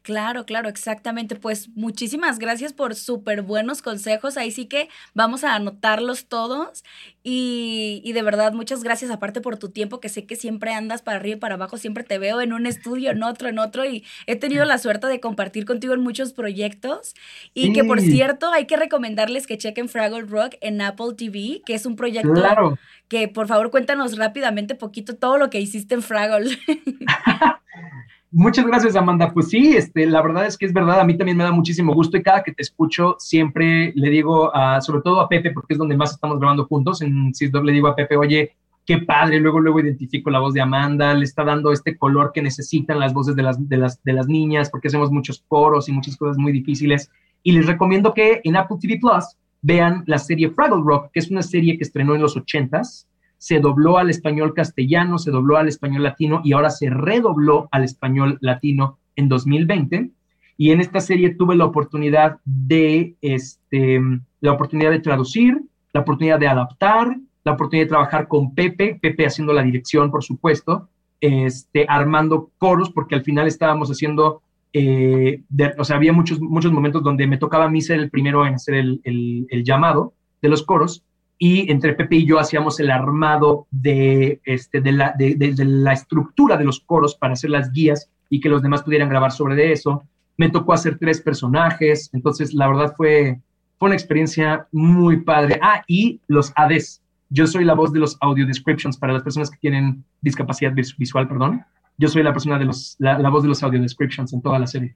Claro, 0.03 0.45
claro, 0.45 0.69
exactamente. 0.69 1.37
Pues 1.37 1.69
muchísimas 1.77 2.41
gracias 2.41 2.73
por 2.73 2.97
súper 2.97 3.43
buenos 3.43 3.83
consejos. 3.83 4.37
Ahí 4.37 4.51
sí 4.51 4.67
que 4.67 4.89
vamos 5.15 5.45
a 5.45 5.55
anotarlos 5.55 6.27
todos. 6.27 6.83
Y, 7.23 8.03
y, 8.05 8.13
de 8.13 8.23
verdad, 8.23 8.53
muchas 8.53 8.83
gracias 8.83 9.13
aparte 9.13 9.41
por 9.41 9.59
tu 9.59 9.69
tiempo, 9.71 10.01
que 10.01 10.09
sé 10.09 10.27
que 10.27 10.35
siempre 10.35 10.75
andas 10.75 11.03
para 11.03 11.19
arriba 11.19 11.37
y 11.37 11.39
para 11.39 11.55
abajo, 11.55 11.79
siempre 11.79 12.03
te 12.03 12.19
veo 12.19 12.41
en 12.41 12.53
un 12.53 12.67
estudio, 12.67 13.13
en 13.13 13.23
otro, 13.23 13.49
en 13.49 13.61
otro. 13.61 13.85
Y 13.85 14.05
he 14.27 14.35
tenido 14.35 14.65
la 14.65 14.79
suerte 14.79 15.07
de 15.07 15.21
compartir 15.21 15.65
contigo 15.65 15.95
en 15.95 16.01
muchos 16.01 16.33
proyectos. 16.33 17.15
Y 17.55 17.73
que 17.73 17.85
por 17.85 18.01
cierto, 18.01 18.51
hay 18.51 18.67
que 18.67 18.77
recomendarles 18.77 19.47
que 19.47 19.57
chequen 19.57 19.89
Fraggle 19.89 20.23
Rock 20.23 20.57
en 20.61 20.81
Apple 20.81 21.15
TV, 21.17 21.63
que 21.65 21.75
es 21.75 21.87
un 21.87 21.95
proyecto 21.95 22.33
claro. 22.33 22.77
que 23.07 23.29
por 23.29 23.47
favor 23.47 23.71
cuéntanos 23.71 24.19
rápidamente 24.19 24.75
poquito 24.75 25.15
todo 25.15 25.39
lo 25.39 25.49
que 25.49 25.61
hiciste 25.61 25.95
en 25.95 26.03
Fraggle. 26.03 26.59
Muchas 28.35 28.65
gracias, 28.65 28.97
Amanda. 28.97 29.31
Pues 29.31 29.51
sí, 29.51 29.77
este, 29.77 30.07
la 30.07 30.23
verdad 30.23 30.47
es 30.47 30.57
que 30.57 30.65
es 30.65 30.73
verdad, 30.73 31.01
a 31.01 31.05
mí 31.05 31.19
también 31.19 31.37
me 31.37 31.45
da 31.45 31.53
muchísimo 31.53 31.93
gusto 31.93 32.17
y 32.17 32.23
cada 32.23 32.43
que 32.43 32.53
te 32.53 32.63
escucho 32.63 33.15
siempre 33.19 33.93
le 33.95 34.09
digo, 34.09 34.51
sobre 34.81 35.03
todo 35.03 35.21
a 35.21 35.29
Pepe, 35.29 35.51
porque 35.51 35.75
es 35.75 35.79
donde 35.79 35.99
más 35.99 36.13
estamos 36.13 36.41
grabando 36.41 36.65
juntos, 36.65 37.03
en 37.03 37.35
CISDOC 37.35 37.63
le 37.63 37.73
digo 37.73 37.89
a 37.89 37.95
Pepe, 37.95 38.17
oye, 38.17 38.57
qué 38.87 38.99
padre, 38.99 39.39
luego 39.39 39.61
luego 39.61 39.81
identifico 39.81 40.31
la 40.31 40.39
voz 40.41 40.55
de 40.55 40.63
Amanda, 40.63 41.13
le 41.13 41.25
está 41.25 41.45
dando 41.45 41.73
este 41.73 41.99
color 41.99 42.33
que 42.33 42.41
necesitan 42.41 42.99
las 42.99 43.13
voces 43.13 43.37
de 43.37 43.43
las, 43.43 43.69
de 43.69 43.77
las, 43.77 44.03
de 44.03 44.13
las 44.15 44.27
niñas, 44.27 44.71
porque 44.71 44.89
hacemos 44.89 45.11
muchos 45.11 45.45
coros 45.47 45.91
y 45.91 45.93
muchas 45.93 46.17
cosas 46.17 46.39
muy 46.39 46.53
difíciles. 46.53 47.11
Y 47.43 47.53
les 47.53 47.67
recomiendo 47.67 48.15
que 48.15 48.41
en 48.45 48.57
Apple 48.57 48.79
TV 48.81 48.99
Plus 48.99 49.37
vean 49.61 50.05
la 50.07 50.17
serie 50.17 50.49
Fraggle 50.49 50.83
Rock, 50.83 51.11
que 51.13 51.21
es 51.21 51.31
una 51.31 51.43
serie 51.43 51.77
que 51.77 51.85
estrenó 51.85 52.15
en 52.15 52.23
los 52.23 52.35
ochentas, 52.35 53.07
se 53.43 53.59
dobló 53.59 53.99
al 53.99 54.09
español 54.09 54.55
castellano, 54.55 55.19
se 55.19 55.33
dobló 55.33 55.57
al 55.57 55.67
español 55.67 56.05
latino 56.05 56.43
y 56.45 56.53
ahora 56.53 56.71
se 56.71 56.89
redobló 56.89 57.69
al 57.73 57.83
español 57.83 58.39
latino 58.41 59.01
en 59.17 59.29
2020. 59.29 60.11
Y 60.57 60.71
en 60.71 60.81
esta 60.81 61.01
serie 61.01 61.35
tuve 61.35 61.57
la 61.57 61.65
oportunidad 61.65 62.37
de, 62.45 63.17
este, 63.21 64.01
la 64.41 64.53
oportunidad 64.53 64.93
de 64.93 65.01
traducir, 65.01 65.61
la 65.93 66.03
oportunidad 66.03 66.39
de 66.39 66.47
adaptar, 66.47 67.17
la 67.43 67.55
oportunidad 67.55 67.87
de 67.87 67.89
trabajar 67.89 68.29
con 68.29 68.55
Pepe, 68.55 69.01
Pepe 69.03 69.27
haciendo 69.27 69.53
la 69.53 69.65
dirección, 69.65 70.13
por 70.13 70.23
supuesto, 70.23 70.89
este, 71.21 71.85
armando 71.89 72.53
coros, 72.59 72.91
porque 72.91 73.17
al 73.17 73.25
final 73.25 73.49
estábamos 73.49 73.91
haciendo, 73.91 74.43
eh, 74.73 75.43
o 75.79 75.83
sea, 75.83 75.97
había 75.97 76.13
muchos, 76.13 76.39
muchos 76.41 76.71
momentos 76.71 77.03
donde 77.03 77.27
me 77.27 77.39
tocaba 77.39 77.65
a 77.65 77.71
mí 77.71 77.81
ser 77.81 77.99
el 77.99 78.09
primero 78.09 78.47
en 78.47 78.55
hacer 78.55 78.77
el, 78.77 79.01
el 79.03 79.65
llamado 79.65 80.15
de 80.41 80.49
los 80.49 80.63
coros, 80.63 81.03
y 81.45 81.69
entre 81.73 81.95
Pepe 81.95 82.19
y 82.19 82.25
yo 82.25 82.39
hacíamos 82.39 82.79
el 82.79 82.89
armado 82.89 83.67
de, 83.73 84.41
este, 84.45 84.81
de, 84.81 84.93
la, 84.93 85.13
de, 85.19 85.53
la 85.67 85.93
estructura 85.93 86.57
de 86.57 86.63
los 86.63 86.79
coros 86.79 87.17
para 87.17 87.33
hacer 87.33 87.51
las 87.51 87.73
guías 87.73 88.09
y 88.31 88.39
que 88.39 88.49
los 88.49 88.63
demás 88.63 88.85
pudieran 88.85 89.09
grabar 89.09 89.33
sobre 89.33 89.73
eso. 89.73 90.05
Me 90.37 90.51
tocó 90.51 90.73
hacer 90.73 90.99
tres 90.99 91.21
personajes, 91.21 92.11
entonces 92.13 92.55
la 92.55 92.69
verdad 92.69 92.95
fue, 92.97 93.41
fue 93.77 93.89
una 93.89 93.97
experiencia 93.97 94.69
muy 94.71 95.23
padre. 95.23 95.59
Ah, 95.61 95.83
y 95.89 96.21
los 96.29 96.53
ADs. 96.55 97.03
Yo 97.29 97.49
soy 97.49 97.65
la 97.65 97.75
voz 97.75 97.93
de 97.93 97.99
los 97.99 98.17
audio 98.21 98.47
descriptions 98.47 98.97
para 98.97 99.13
las 99.13 99.25
personas 99.25 99.51
que 99.51 99.59
tienen 99.59 100.05
discapacidad 100.21 100.73
visual, 100.73 101.27
perdón. 101.27 101.65
Yo 101.99 102.07
soy 102.07 102.23
la 102.23 102.33
persona 102.33 102.57
de 102.57 102.67
los, 102.67 102.95
la 103.01 103.31
voz 103.31 103.43
de 103.43 103.49
los 103.49 103.65
audio 103.65 103.83
descriptions 103.83 104.33
en 104.33 104.43
toda 104.43 104.61
la 104.61 104.69
serie. 104.69 104.95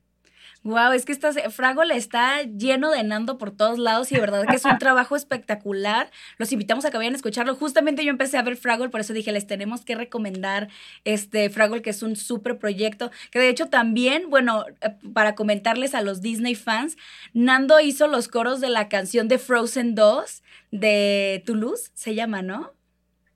Wow, 0.66 0.90
es 0.94 1.04
que 1.04 1.12
estás, 1.12 1.36
está 1.36 2.42
lleno 2.42 2.90
de 2.90 3.04
Nando 3.04 3.38
por 3.38 3.52
todos 3.52 3.78
lados 3.78 4.10
y 4.10 4.16
de 4.16 4.20
verdad 4.20 4.46
que 4.48 4.56
es 4.56 4.64
un 4.64 4.78
trabajo 4.80 5.14
espectacular. 5.14 6.10
Los 6.38 6.50
invitamos 6.50 6.84
a 6.84 6.90
que 6.90 6.96
vayan 6.96 7.12
a 7.12 7.16
escucharlo. 7.16 7.54
Justamente 7.54 8.04
yo 8.04 8.10
empecé 8.10 8.36
a 8.36 8.42
ver 8.42 8.56
Fraggle, 8.56 8.88
por 8.88 8.98
eso 8.98 9.12
dije, 9.12 9.30
les 9.30 9.46
tenemos 9.46 9.84
que 9.84 9.94
recomendar 9.94 10.66
este 11.04 11.50
Fraggle, 11.50 11.82
que 11.82 11.90
es 11.90 12.02
un 12.02 12.16
súper 12.16 12.58
proyecto. 12.58 13.12
Que 13.30 13.38
de 13.38 13.48
hecho 13.48 13.66
también, 13.66 14.28
bueno, 14.28 14.64
eh, 14.80 14.96
para 15.14 15.36
comentarles 15.36 15.94
a 15.94 16.02
los 16.02 16.20
Disney 16.20 16.56
fans, 16.56 16.96
Nando 17.32 17.78
hizo 17.78 18.08
los 18.08 18.26
coros 18.26 18.60
de 18.60 18.70
la 18.70 18.88
canción 18.88 19.28
de 19.28 19.38
Frozen 19.38 19.94
2 19.94 20.42
de 20.72 21.44
Toulouse, 21.46 21.92
se 21.94 22.16
llama, 22.16 22.42
¿no? 22.42 22.72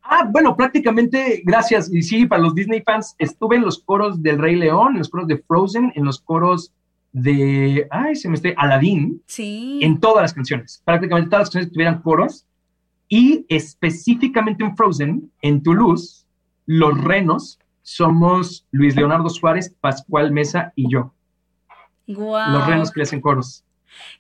Ah, 0.03 0.29
bueno, 0.29 0.57
prácticamente, 0.57 1.43
gracias. 1.45 1.95
Y 1.95 2.03
sí, 2.03 2.27
para 2.27 2.43
los 2.43 2.57
Disney 2.57 2.83
fans, 2.83 3.15
estuve 3.21 3.55
en 3.55 3.63
los 3.63 3.79
coros 3.79 4.21
del 4.21 4.41
Rey 4.41 4.57
León, 4.57 4.95
en 4.95 4.99
los 4.99 5.11
coros 5.11 5.29
de 5.29 5.39
Frozen, 5.39 5.93
en 5.95 6.05
los 6.05 6.21
coros 6.21 6.73
de, 7.13 7.87
ay, 7.91 8.15
se 8.17 8.29
me 8.29 8.35
está, 8.37 8.51
Aladdin, 8.57 9.23
sí. 9.27 9.81
en 9.83 9.99
todas 10.01 10.23
las 10.23 10.35
canciones. 10.35 10.83
Prácticamente 10.85 11.31
todas 11.31 11.43
las 11.43 11.51
canciones 11.51 11.73
tuvieran 11.73 12.03
coros. 12.03 12.47
Y 13.09 13.45
específicamente 13.49 14.63
en 14.63 14.77
Frozen, 14.77 15.33
en 15.43 15.63
Toulouse, 15.63 16.27
los 16.67 17.03
renos 17.03 17.59
somos 17.83 18.67
Luis 18.71 18.95
Leonardo 18.95 19.29
Suárez, 19.29 19.75
Pascual 19.81 20.31
Mesa 20.31 20.73
y 20.77 20.89
yo. 20.89 21.13
Wow. 22.07 22.53
Los 22.53 22.67
renos 22.67 22.93
que 22.93 23.01
le 23.01 23.05
hacen 23.05 23.21
coros. 23.21 23.65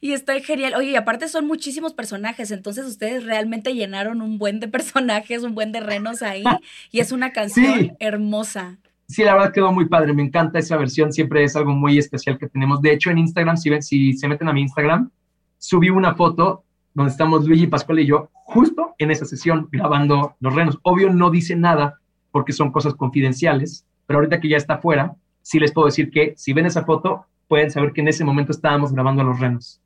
Y 0.00 0.12
está 0.12 0.38
genial. 0.40 0.74
Oye, 0.74 0.90
y 0.90 0.96
aparte 0.96 1.28
son 1.28 1.46
muchísimos 1.46 1.94
personajes, 1.94 2.50
entonces 2.50 2.86
ustedes 2.86 3.24
realmente 3.24 3.74
llenaron 3.74 4.22
un 4.22 4.38
buen 4.38 4.58
de 4.58 4.66
personajes, 4.68 5.44
un 5.44 5.54
buen 5.54 5.70
de 5.70 5.78
renos 5.78 6.22
ahí, 6.22 6.42
y 6.90 6.98
es 6.98 7.12
una 7.12 7.32
canción 7.32 7.96
hermosa 8.00 8.78
sí, 9.10 9.24
la 9.24 9.34
verdad 9.34 9.52
quedó 9.52 9.72
muy 9.72 9.86
padre, 9.86 10.12
me 10.12 10.22
encanta 10.22 10.58
esa 10.58 10.76
versión, 10.76 11.12
siempre 11.12 11.42
es 11.44 11.56
algo 11.56 11.72
muy 11.72 11.98
especial 11.98 12.38
que 12.38 12.48
tenemos. 12.48 12.80
De 12.80 12.92
hecho, 12.92 13.10
en 13.10 13.18
Instagram, 13.18 13.56
si, 13.56 13.70
ven, 13.70 13.82
si 13.82 14.12
se 14.14 14.28
meten 14.28 14.48
a 14.48 14.52
mi 14.52 14.62
Instagram, 14.62 15.10
subí 15.58 15.90
una 15.90 16.14
foto 16.14 16.64
donde 16.94 17.12
estamos 17.12 17.46
Luigi, 17.46 17.66
Pascual 17.66 18.00
y 18.00 18.06
yo, 18.06 18.30
justo 18.32 18.94
en 18.98 19.10
esa 19.10 19.24
sesión 19.24 19.68
grabando 19.70 20.36
los 20.40 20.54
renos. 20.54 20.78
Obvio 20.82 21.12
no 21.12 21.30
dice 21.30 21.56
nada 21.56 22.00
porque 22.30 22.52
son 22.52 22.70
cosas 22.72 22.94
confidenciales, 22.94 23.86
pero 24.06 24.18
ahorita 24.18 24.40
que 24.40 24.48
ya 24.48 24.56
está 24.56 24.74
afuera, 24.74 25.14
sí 25.42 25.58
les 25.58 25.72
puedo 25.72 25.86
decir 25.86 26.10
que 26.10 26.34
si 26.36 26.52
ven 26.52 26.66
esa 26.66 26.84
foto, 26.84 27.26
pueden 27.48 27.70
saber 27.70 27.92
que 27.92 28.00
en 28.00 28.08
ese 28.08 28.24
momento 28.24 28.52
estábamos 28.52 28.92
grabando 28.92 29.24
los 29.24 29.40
renos. 29.40 29.80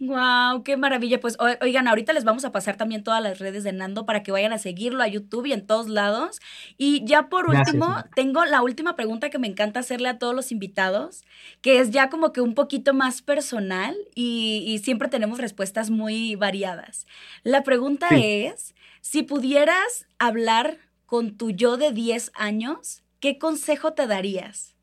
Wow, 0.00 0.64
qué 0.64 0.76
maravilla. 0.76 1.20
Pues 1.20 1.36
oigan, 1.60 1.86
ahorita 1.86 2.12
les 2.12 2.24
vamos 2.24 2.44
a 2.44 2.52
pasar 2.52 2.76
también 2.76 3.04
todas 3.04 3.22
las 3.22 3.38
redes 3.38 3.62
de 3.62 3.72
Nando 3.72 4.04
para 4.04 4.22
que 4.22 4.32
vayan 4.32 4.52
a 4.52 4.58
seguirlo 4.58 5.02
a 5.02 5.08
YouTube 5.08 5.46
y 5.46 5.52
en 5.52 5.66
todos 5.66 5.88
lados. 5.88 6.40
Y 6.76 7.04
ya 7.04 7.28
por 7.28 7.48
último, 7.48 7.96
tengo 8.14 8.44
la 8.44 8.62
última 8.62 8.96
pregunta 8.96 9.30
que 9.30 9.38
me 9.38 9.46
encanta 9.46 9.80
hacerle 9.80 10.08
a 10.08 10.18
todos 10.18 10.34
los 10.34 10.50
invitados, 10.50 11.24
que 11.60 11.78
es 11.78 11.90
ya 11.90 12.10
como 12.10 12.32
que 12.32 12.40
un 12.40 12.54
poquito 12.54 12.94
más 12.94 13.22
personal 13.22 13.96
y, 14.14 14.80
siempre 14.82 15.08
tenemos 15.08 15.38
respuestas 15.38 15.90
muy 15.90 16.34
variadas. 16.34 17.06
La 17.44 17.62
pregunta 17.62 18.08
es, 18.10 18.74
si 19.00 19.22
pudieras 19.22 20.06
hablar 20.18 20.78
con 21.06 21.36
tu 21.36 21.50
yo 21.50 21.76
de 21.76 21.92
10 21.92 22.32
años, 22.34 23.02
¿qué 23.20 23.38
consejo 23.38 23.92
te 23.92 24.06
darías? 24.06 24.74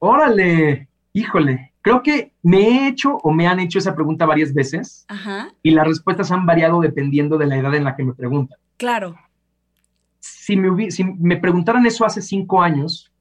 Órale, 0.00 0.88
híjole, 1.12 1.73
Creo 1.84 2.02
que 2.02 2.32
me 2.42 2.60
he 2.60 2.88
hecho 2.88 3.18
o 3.18 3.30
me 3.30 3.46
han 3.46 3.60
hecho 3.60 3.78
esa 3.78 3.94
pregunta 3.94 4.24
varias 4.24 4.54
veces 4.54 5.06
y 5.62 5.70
las 5.70 5.86
respuestas 5.86 6.32
han 6.32 6.46
variado 6.46 6.80
dependiendo 6.80 7.36
de 7.36 7.44
la 7.44 7.58
edad 7.58 7.74
en 7.74 7.84
la 7.84 7.94
que 7.94 8.04
me 8.04 8.14
preguntan. 8.14 8.58
Claro. 8.78 9.14
Si 10.18 10.56
me, 10.56 10.90
si 10.90 11.04
me 11.04 11.36
preguntaran 11.36 11.84
eso 11.84 12.06
hace 12.06 12.22
cinco 12.22 12.62
años, 12.62 13.12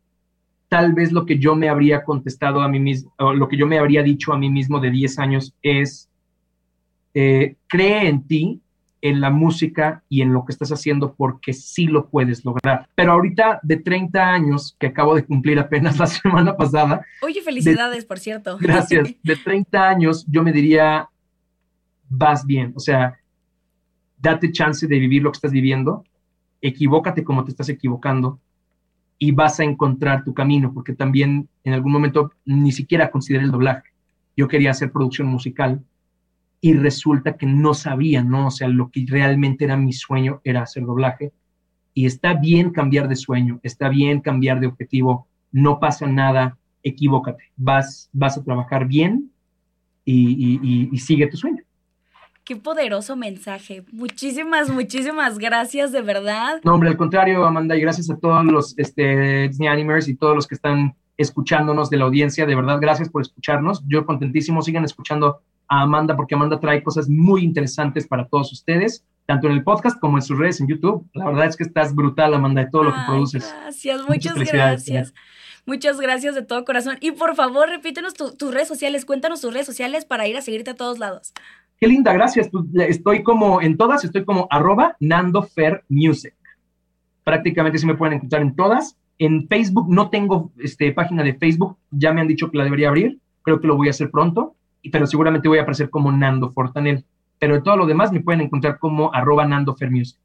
tal 0.70 0.94
vez 0.94 1.12
lo 1.12 1.26
que 1.26 1.38
yo 1.40 1.58
me 1.58 1.68
habría 1.68 2.06
contestado 2.06 2.62
a 2.62 2.70
mí 2.70 2.80
mismo, 2.80 3.14
o 3.20 3.34
lo 3.34 3.50
que 3.50 3.58
yo 3.58 3.68
me 3.68 3.80
habría 3.80 4.02
dicho 4.02 4.32
a 4.32 4.38
mí 4.38 4.50
mismo 4.50 4.80
de 4.80 4.92
10 4.92 5.20
años 5.20 5.54
es, 5.62 6.10
eh, 7.14 7.58
cree 7.68 8.08
en 8.08 8.26
ti 8.26 8.62
en 9.04 9.20
la 9.20 9.30
música 9.30 10.02
y 10.08 10.22
en 10.22 10.32
lo 10.32 10.46
que 10.46 10.54
estás 10.54 10.72
haciendo 10.72 11.14
porque 11.14 11.52
sí 11.52 11.88
lo 11.88 12.08
puedes 12.08 12.46
lograr. 12.46 12.88
Pero 12.96 13.12
ahorita 13.12 13.60
de 13.62 13.76
30 13.76 14.18
años, 14.18 14.78
que 14.80 14.88
acabo 14.88 15.14
de 15.14 15.26
cumplir 15.26 15.60
apenas 15.60 16.00
la 16.00 16.08
semana 16.08 16.56
pasada. 16.56 17.06
Oye, 17.22 17.42
felicidades, 17.42 18.06
por 18.06 18.18
cierto. 18.18 18.58
Gracias. 18.62 19.14
De 19.22 19.36
30 19.36 19.90
años, 19.90 20.26
yo 20.30 20.42
me 20.42 20.54
diría, 20.54 21.10
vas 22.08 22.46
bien. 22.46 22.72
O 22.78 22.80
sea, 22.80 23.20
date 24.18 24.54
chance 24.54 24.88
de 24.88 24.98
vivir 24.98 25.22
lo 25.22 25.34
que 25.34 25.38
estás 25.38 25.52
viviendo, 25.52 26.06
equivócate 26.62 27.26
como 27.26 27.44
te 27.44 27.52
estás 27.52 27.68
equivocando 27.68 28.40
y 29.20 29.34
vas 29.34 29.60
a 29.60 29.66
encontrar 29.66 30.24
tu 30.24 30.34
camino, 30.34 30.74
porque 30.74 30.94
también 30.94 31.50
en 31.66 31.74
algún 31.74 31.92
momento 31.92 32.32
ni 32.46 32.72
siquiera 32.72 33.12
consideré 33.12 33.44
el 33.44 33.52
doblaje. 33.52 33.90
Yo 34.38 34.48
quería 34.48 34.72
hacer 34.72 34.94
producción 34.94 35.28
musical 35.28 35.84
y 36.64 36.76
resulta 36.76 37.36
que 37.36 37.46
no 37.46 37.74
sabía, 37.74 38.24
¿no? 38.24 38.48
O 38.48 38.52
sea, 38.52 38.70
lo 38.70 38.90
que 38.90 39.06
realmente 39.06 39.66
era 39.66 39.76
mi 39.76 39.92
sueño 39.92 40.40
era 40.46 40.62
hacer 40.62 40.86
doblaje. 40.86 41.34
Y 41.94 42.06
está 42.06 42.36
bien 42.36 42.70
cambiar 42.70 43.10
de 43.10 43.18
sueño, 43.18 43.60
está 43.64 43.90
bien 43.90 44.22
cambiar 44.22 44.62
de 44.62 44.68
objetivo, 44.68 45.28
no 45.52 45.82
pasa 45.82 46.08
nada, 46.08 46.58
equivócate, 46.82 47.52
vas, 47.58 48.10
vas 48.14 48.38
a 48.38 48.44
trabajar 48.46 48.88
bien 48.88 49.30
y, 50.06 50.90
y 50.90 50.98
sigue 51.00 51.28
tu 51.28 51.36
sueño. 51.36 51.62
Qué 52.46 52.56
poderoso 52.56 53.18
mensaje. 53.18 53.84
Muchísimas, 53.92 54.70
muchísimas 54.70 55.38
gracias, 55.40 55.92
de 55.92 56.02
verdad. 56.02 56.62
No, 56.64 56.76
hombre, 56.76 56.88
al 56.88 56.98
contrario, 56.98 57.44
Amanda, 57.44 57.76
y 57.76 57.82
gracias 57.82 58.10
a 58.10 58.18
todos 58.18 58.46
los 58.46 58.74
este, 58.80 59.50
Disney 59.50 59.68
Animers 59.68 60.08
y 60.08 60.16
todos 60.16 60.34
los 60.34 60.48
que 60.48 60.56
están 60.56 60.96
escuchándonos 61.18 61.90
de 61.90 61.98
la 61.98 62.06
audiencia. 62.06 62.46
De 62.46 62.56
verdad, 62.56 62.80
gracias 62.80 63.10
por 63.10 63.22
escucharnos. 63.22 63.84
Yo 63.86 64.06
contentísimo, 64.06 64.62
sigan 64.62 64.86
escuchando 64.86 65.42
a 65.74 65.82
Amanda 65.82 66.16
porque 66.16 66.36
Amanda 66.36 66.60
trae 66.60 66.84
cosas 66.84 67.10
muy 67.10 67.44
interesantes 67.44 68.08
para 68.08 68.28
todos 68.28 68.52
ustedes 68.52 69.04
tanto 69.26 69.48
en 69.48 69.54
el 69.54 69.64
podcast 69.64 70.00
como 70.00 70.18
en 70.18 70.22
sus 70.22 70.38
redes 70.38 70.60
en 70.60 70.68
YouTube. 70.68 71.08
La 71.14 71.26
verdad 71.26 71.46
es 71.46 71.56
que 71.56 71.64
estás 71.64 71.96
brutal, 71.96 72.34
Amanda, 72.34 72.64
de 72.64 72.70
todo 72.70 72.84
lo 72.84 72.94
que 72.94 73.00
produces. 73.08 73.56
Gracias, 73.62 74.02
muchas, 74.08 74.36
gracias. 74.36 75.14
Muchas 75.66 76.00
gracias 76.00 76.36
de 76.36 76.42
todo 76.42 76.66
corazón. 76.66 76.98
Y 77.00 77.12
por 77.12 77.36
favor, 77.36 77.70
repítenos 77.70 78.14
tus 78.14 78.54
redes 78.54 78.68
sociales, 78.68 79.06
cuéntanos 79.06 79.40
tus 79.40 79.54
redes 79.54 79.66
sociales 79.66 80.04
para 80.04 80.28
ir 80.28 80.36
a 80.36 80.42
seguirte 80.42 80.72
a 80.72 80.76
todos 80.76 81.00
lados. 81.00 81.34
Qué 81.80 81.88
linda, 81.88 82.12
gracias. 82.12 82.50
Pues, 82.50 82.66
estoy 82.90 83.24
como 83.24 83.62
en 83.62 83.78
todas, 83.78 84.04
estoy 84.04 84.26
como 84.26 84.48
arroba 84.52 84.98
Nando 85.00 85.48
Music. 85.88 86.36
Prácticamente 87.24 87.78
sí 87.78 87.86
me 87.86 87.96
pueden 87.96 88.16
encontrar 88.16 88.42
en 88.42 88.56
todas. 88.56 88.98
En 89.20 89.48
Facebook 89.48 89.88
no 89.90 90.10
tengo 90.10 90.52
este, 90.60 90.92
página 90.92 91.24
de 91.24 91.34
Facebook, 91.36 91.78
ya 91.92 92.12
me 92.12 92.20
han 92.20 92.28
dicho 92.28 92.52
que 92.52 92.58
la 92.58 92.66
debería 92.66 92.90
abrir, 92.90 93.20
creo 93.44 93.62
que 93.62 93.68
lo 93.68 93.78
voy 93.78 93.88
a 93.88 93.92
hacer 93.92 94.12
pronto, 94.12 94.56
pero 94.92 95.08
seguramente 95.08 95.48
voy 95.48 95.60
a 95.60 95.62
aparecer 95.62 95.90
como 95.90 96.12
Nando 96.12 96.52
Fortanel. 96.52 97.06
Pero 97.40 97.56
de 97.56 97.62
todo 97.62 97.78
lo 97.78 97.86
demás 97.86 98.12
me 98.12 98.22
pueden 98.22 98.42
encontrar 98.42 98.80
como 98.80 99.14
arroba 99.14 99.46
Nando 99.46 99.76
Music. 99.90 100.18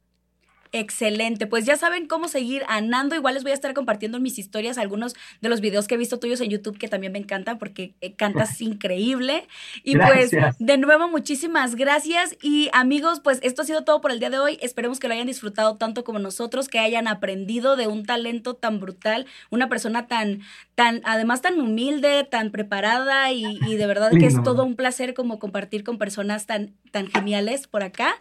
Excelente, 0.71 1.47
pues 1.47 1.65
ya 1.65 1.77
saben 1.77 2.07
cómo 2.07 2.27
seguir 2.27 2.63
a 2.67 2.79
Nando. 2.79 3.15
Igual 3.15 3.33
les 3.33 3.43
voy 3.43 3.51
a 3.51 3.55
estar 3.55 3.73
compartiendo 3.73 4.17
en 4.17 4.23
mis 4.23 4.37
historias 4.37 4.77
algunos 4.77 5.15
de 5.41 5.49
los 5.49 5.61
videos 5.61 5.87
que 5.87 5.95
he 5.95 5.97
visto 5.97 6.19
tuyos 6.19 6.41
en 6.41 6.51
YouTube 6.51 6.77
que 6.77 6.87
también 6.87 7.11
me 7.11 7.17
encantan 7.17 7.57
porque 7.57 7.95
eh, 8.01 8.13
cantas 8.13 8.61
increíble. 8.61 9.47
Y 9.83 9.95
pues 9.97 10.31
de 10.59 10.77
nuevo 10.77 11.07
muchísimas 11.07 11.75
gracias 11.75 12.37
y 12.43 12.69
amigos, 12.71 13.19
pues 13.19 13.39
esto 13.41 13.63
ha 13.63 13.65
sido 13.65 13.83
todo 13.83 13.99
por 13.99 14.11
el 14.11 14.19
día 14.19 14.29
de 14.29 14.37
hoy. 14.37 14.59
Esperemos 14.61 14.99
que 14.99 15.07
lo 15.07 15.15
hayan 15.15 15.25
disfrutado 15.25 15.77
tanto 15.77 16.03
como 16.03 16.19
nosotros, 16.19 16.69
que 16.69 16.77
hayan 16.77 17.07
aprendido 17.07 17.75
de 17.75 17.87
un 17.87 18.05
talento 18.05 18.53
tan 18.53 18.79
brutal, 18.79 19.25
una 19.49 19.69
persona 19.69 20.05
tan, 20.05 20.41
tan, 20.75 21.01
además 21.03 21.41
tan 21.41 21.59
humilde, 21.59 22.27
tan 22.29 22.51
preparada 22.51 23.31
y, 23.31 23.57
de 23.59 23.87
verdad 23.87 24.11
que 24.11 24.27
es 24.27 24.41
todo 24.43 24.63
un 24.65 24.75
placer 24.75 25.13
como 25.13 25.39
compartir 25.39 25.83
con 25.83 25.97
personas 25.97 26.45
tan, 26.45 26.75
tan 26.91 27.07
geniales 27.07 27.67
por 27.67 27.81
acá. 27.81 28.13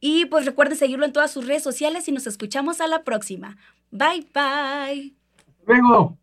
Y 0.00 0.26
pues 0.26 0.44
recuerden 0.44 0.76
seguirlo 0.76 1.06
en 1.06 1.12
todas 1.12 1.30
sus 1.30 1.46
redes 1.46 1.62
y 2.08 2.12
nos 2.12 2.26
escuchamos 2.26 2.80
a 2.80 2.86
la 2.86 3.04
próxima. 3.04 3.56
Bye 3.90 4.26
bye. 4.34 5.14
Luego. 5.66 6.18